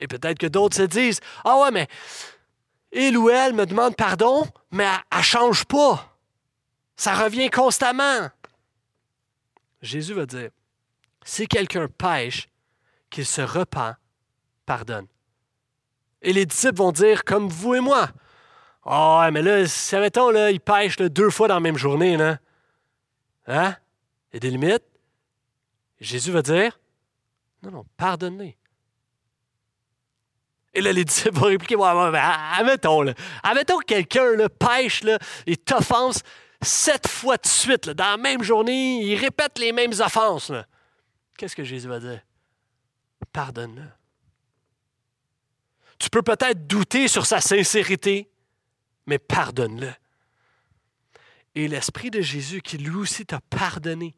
[0.00, 1.88] Et peut-être que d'autres se disent, ah ouais, mais
[2.92, 6.18] il ou elle me demande pardon, mais elle ne change pas.
[6.96, 8.30] Ça revient constamment.
[9.82, 10.50] Jésus va dire,
[11.24, 12.48] si quelqu'un pêche,
[13.10, 13.96] qu'il se repent,
[14.66, 15.06] pardonne.
[16.22, 18.08] Et les disciples vont dire, comme vous et moi,
[18.84, 22.38] Ah, mais là, si, mettons, là, ils pêchent deux fois dans la même journée, là.
[23.46, 23.76] Hein?
[24.30, 24.84] Il y a des limites?
[26.00, 26.78] Jésus va dire,
[27.62, 28.58] non, non, pardonnez.
[30.74, 32.20] Et là, les disciples vont répliquer, ouais, ouais,
[32.58, 36.20] admettons, là, admettons que quelqu'un là, pêche là, et t'offense
[36.60, 40.52] sept fois de suite, là, dans la même journée, il répète les mêmes offenses.
[41.38, 42.20] Qu'est-ce que Jésus va dire?
[43.32, 43.88] Pardonne-le.
[45.98, 48.30] Tu peux peut-être douter sur sa sincérité,
[49.06, 49.92] mais pardonne-le.
[51.54, 54.16] Et l'Esprit de Jésus qui lui aussi t'a pardonné,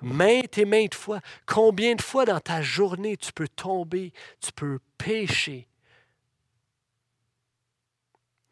[0.00, 4.78] maintes et maintes fois, combien de fois dans ta journée tu peux tomber, tu peux
[4.96, 5.68] pécher?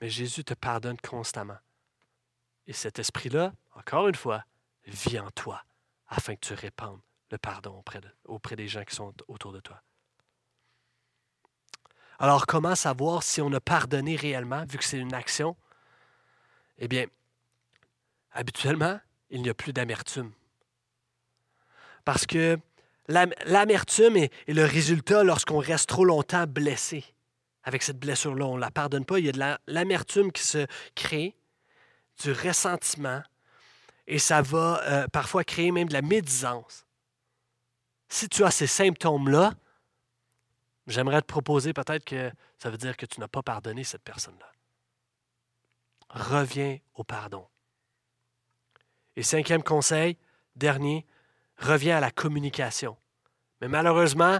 [0.00, 1.58] Mais Jésus te pardonne constamment.
[2.66, 4.44] Et cet esprit-là, encore une fois,
[4.86, 5.62] vit en toi
[6.08, 7.00] afin que tu répandes
[7.30, 9.82] le pardon auprès, auprès des gens qui sont autour de toi.
[12.18, 15.56] Alors, comment savoir si on a pardonné réellement, vu que c'est une action?
[16.78, 17.06] Eh bien,
[18.32, 18.98] habituellement,
[19.30, 20.32] il n'y a plus d'amertume.
[22.04, 22.58] Parce que
[23.08, 27.04] l'amertume est, le résultat lorsqu'on reste trop longtemps blessé.
[27.62, 29.18] Avec cette blessure-là, on ne la pardonne pas.
[29.18, 31.36] Il y a de l'amertume qui se crée,
[32.22, 33.22] du ressentiment,
[34.06, 36.86] et ça va euh, parfois créer même de la médisance.
[38.08, 39.52] Si tu as ces symptômes-là,
[40.88, 44.50] J'aimerais te proposer peut-être que ça veut dire que tu n'as pas pardonné cette personne-là.
[46.08, 47.46] Reviens au pardon.
[49.14, 50.16] Et cinquième conseil,
[50.56, 51.06] dernier,
[51.58, 52.96] reviens à la communication.
[53.60, 54.38] Mais malheureusement,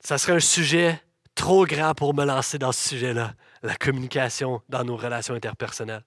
[0.00, 1.02] ça serait un sujet
[1.34, 6.04] trop grand pour me lancer dans ce sujet-là, la communication dans nos relations interpersonnelles.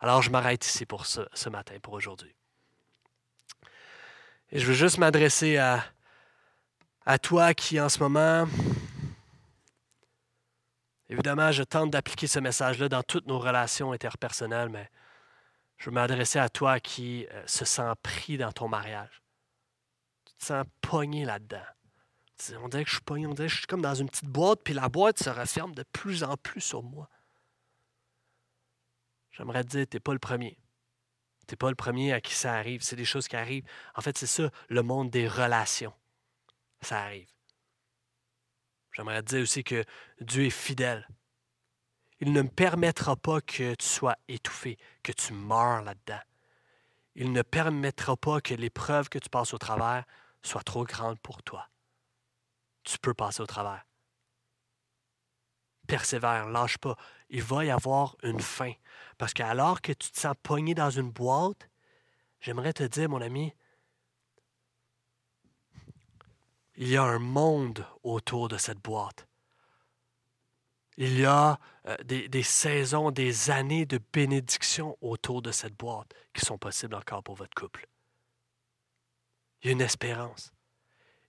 [0.00, 2.34] Alors je m'arrête ici pour ce, ce matin, pour aujourd'hui.
[4.50, 5.84] Et je veux juste m'adresser à,
[7.04, 8.46] à toi qui en ce moment,
[11.08, 14.90] évidemment, je tente d'appliquer ce message-là dans toutes nos relations interpersonnelles, mais
[15.78, 19.22] je veux m'adresser à toi qui euh, se sent pris dans ton mariage.
[20.26, 21.64] Tu te sens pogné là-dedans.
[22.60, 24.26] On dirait que je suis pogné, on dirait que je suis comme dans une petite
[24.26, 27.08] boîte, puis la boîte se referme de plus en plus sur moi.
[29.30, 30.58] J'aimerais te dire, tu n'es pas le premier.
[31.46, 32.82] Tu n'es pas le premier à qui ça arrive.
[32.82, 33.64] C'est des choses qui arrivent.
[33.94, 35.94] En fait, c'est ça, le monde des relations
[36.82, 37.28] ça arrive.
[38.92, 39.84] J'aimerais dire aussi que
[40.20, 41.08] Dieu est fidèle.
[42.20, 46.20] Il ne me permettra pas que tu sois étouffé, que tu meurs là-dedans.
[47.14, 50.04] Il ne permettra pas que l'épreuve que tu passes au travers
[50.42, 51.68] soit trop grande pour toi.
[52.84, 53.84] Tu peux passer au travers.
[55.86, 56.96] Persévère, lâche pas.
[57.28, 58.72] il va y avoir une fin.
[59.18, 61.68] Parce qu'alors que tu te sens pogné dans une boîte,
[62.40, 63.52] j'aimerais te dire, mon ami,
[66.76, 69.26] il y a un monde autour de cette boîte.
[70.96, 76.44] Il y a euh, des, saisons, des années de bénédiction autour de cette boîte qui
[76.44, 77.86] sont possibles encore pour votre couple.
[79.62, 80.52] Il y a une espérance.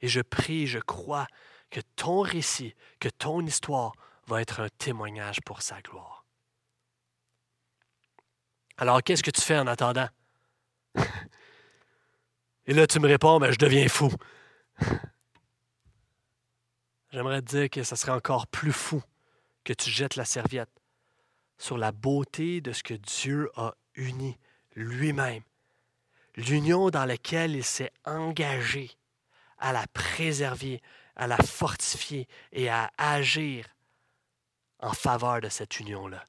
[0.01, 1.27] Et je prie, je crois
[1.69, 3.93] que ton récit, que ton histoire
[4.27, 6.25] va être un témoignage pour sa gloire.
[8.77, 10.09] Alors, qu'est-ce que tu fais en attendant?
[12.65, 14.11] Et là, tu me réponds, mais ben, je deviens fou.
[17.13, 18.99] J'aimerais te dire que ce serait encore plus fou
[19.63, 20.81] que tu jettes la serviette
[21.59, 24.39] sur la beauté de ce que Dieu a uni
[24.75, 25.43] lui-même,
[26.35, 28.89] l'union dans laquelle il s'est engagé
[29.59, 30.81] à la préserver,
[31.15, 33.67] à la fortifier et à agir
[34.79, 36.25] en faveur de cette union-là.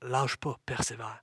[0.00, 1.22] Lâche pas, persévère.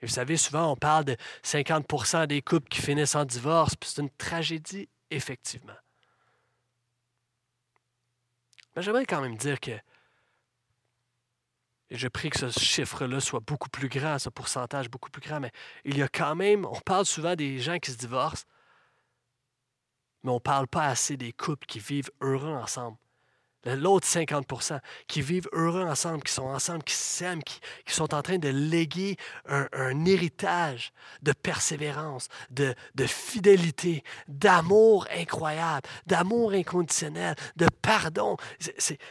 [0.00, 3.90] Et vous savez, souvent, on parle de 50% des couples qui finissent en divorce, puis
[3.90, 5.76] c'est une tragédie, effectivement.
[8.74, 9.70] Mais j'aimerais quand même dire que,
[11.90, 15.38] et je prie que ce chiffre-là soit beaucoup plus grand, ce pourcentage beaucoup plus grand,
[15.38, 15.52] mais
[15.84, 18.46] il y a quand même, on parle souvent des gens qui se divorcent,
[20.22, 22.96] mais on ne parle pas assez des couples qui vivent heureux ensemble
[23.64, 28.38] l'autre 50% qui vivent heureux ensemble, qui sont ensemble, qui s'aiment, qui, sont en train
[28.38, 30.92] de léguer un, héritage
[31.22, 38.36] de persévérance, de, de fidélité, d'amour incroyable, d'amour inconditionnel, de pardon.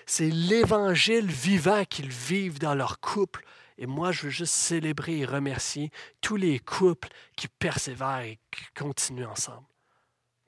[0.06, 3.44] C'est l'évangile vivant qu'ils vivent dans leur couple.
[3.78, 5.92] Et moi, je veux juste célébrer et remercier
[6.22, 9.66] tous les couples qui persévèrent et qui continuent ensemble.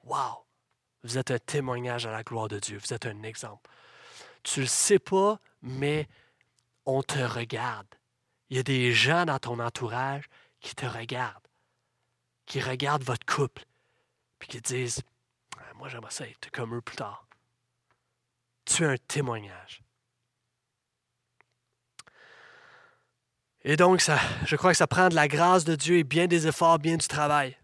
[0.04, 0.46] Wow!
[1.04, 2.80] Vous êtes un témoignage à la gloire de Dieu.
[2.84, 3.70] Vous êtes un exemple.
[4.46, 6.08] Tu le sais pas, mais
[6.86, 7.88] on te regarde.
[8.50, 10.26] Il y a des gens dans ton entourage
[10.62, 11.48] qui te regardent,
[12.46, 13.66] qui regardent votre couple,
[14.38, 15.02] puis qui disent
[15.58, 17.28] ah, Moi, j'aimerais ça être comme eux plus tard.
[18.66, 19.82] Tu es un témoignage.
[23.64, 26.28] Et donc, ça, je crois que ça prend de la grâce de Dieu et bien
[26.28, 27.58] des efforts, bien du travail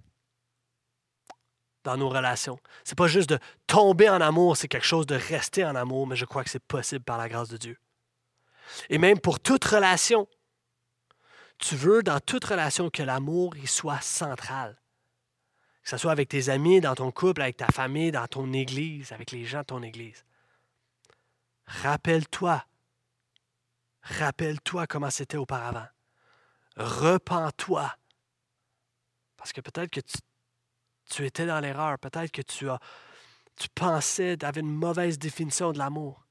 [1.84, 2.60] dans nos relations.
[2.84, 6.16] C'est pas juste de tomber en amour, c'est quelque chose de rester en amour, mais
[6.16, 7.78] je crois que c'est possible par la grâce de Dieu.
[8.90, 10.28] Et même pour toute relation,
[11.58, 14.80] tu veux dans toute relation que l'amour y soit central.
[15.84, 19.12] Que ce soit avec tes amis, dans ton couple, avec ta famille, dans ton église,
[19.12, 20.26] avec les gens de ton église.
[21.66, 22.64] Rappelle-toi.
[24.04, 25.88] Rappelle-toi comment c'était auparavant.
[26.78, 27.96] Repens-toi.
[29.38, 30.18] Parce que peut-être que tu
[31.12, 32.00] tu étais dans l'erreur.
[32.00, 32.80] Peut-être que tu as
[33.58, 36.26] tu pensais, tu une mauvaise définition de l'amour.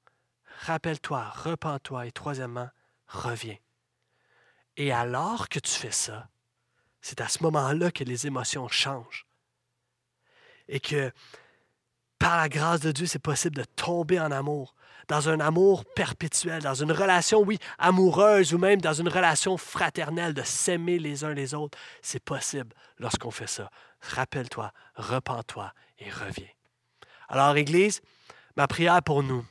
[0.62, 2.68] Rappelle-toi, repens-toi et troisièmement,
[3.06, 3.56] reviens.
[4.76, 6.28] Et alors que tu fais ça,
[7.00, 9.26] c'est à ce moment-là que les émotions changent.
[10.68, 11.12] Et que
[12.18, 14.74] par la grâce de Dieu, c'est possible de tomber en amour,
[15.08, 20.34] dans un amour perpétuel, dans une relation, oui, amoureuse ou même dans une relation fraternelle,
[20.34, 21.78] de s'aimer les uns les autres.
[22.02, 23.70] C'est possible lorsqu'on fait ça
[24.00, 26.48] rappelle-toi, repens-toi et reviens.
[27.28, 28.00] Alors, Église,
[28.56, 29.46] ma prière pour nous,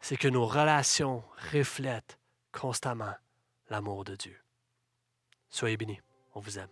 [0.00, 2.18] c'est que nos relations reflètent
[2.52, 3.14] constamment
[3.68, 4.40] l'amour de Dieu.
[5.50, 6.00] Soyez bénis.
[6.34, 6.68] On vous aime.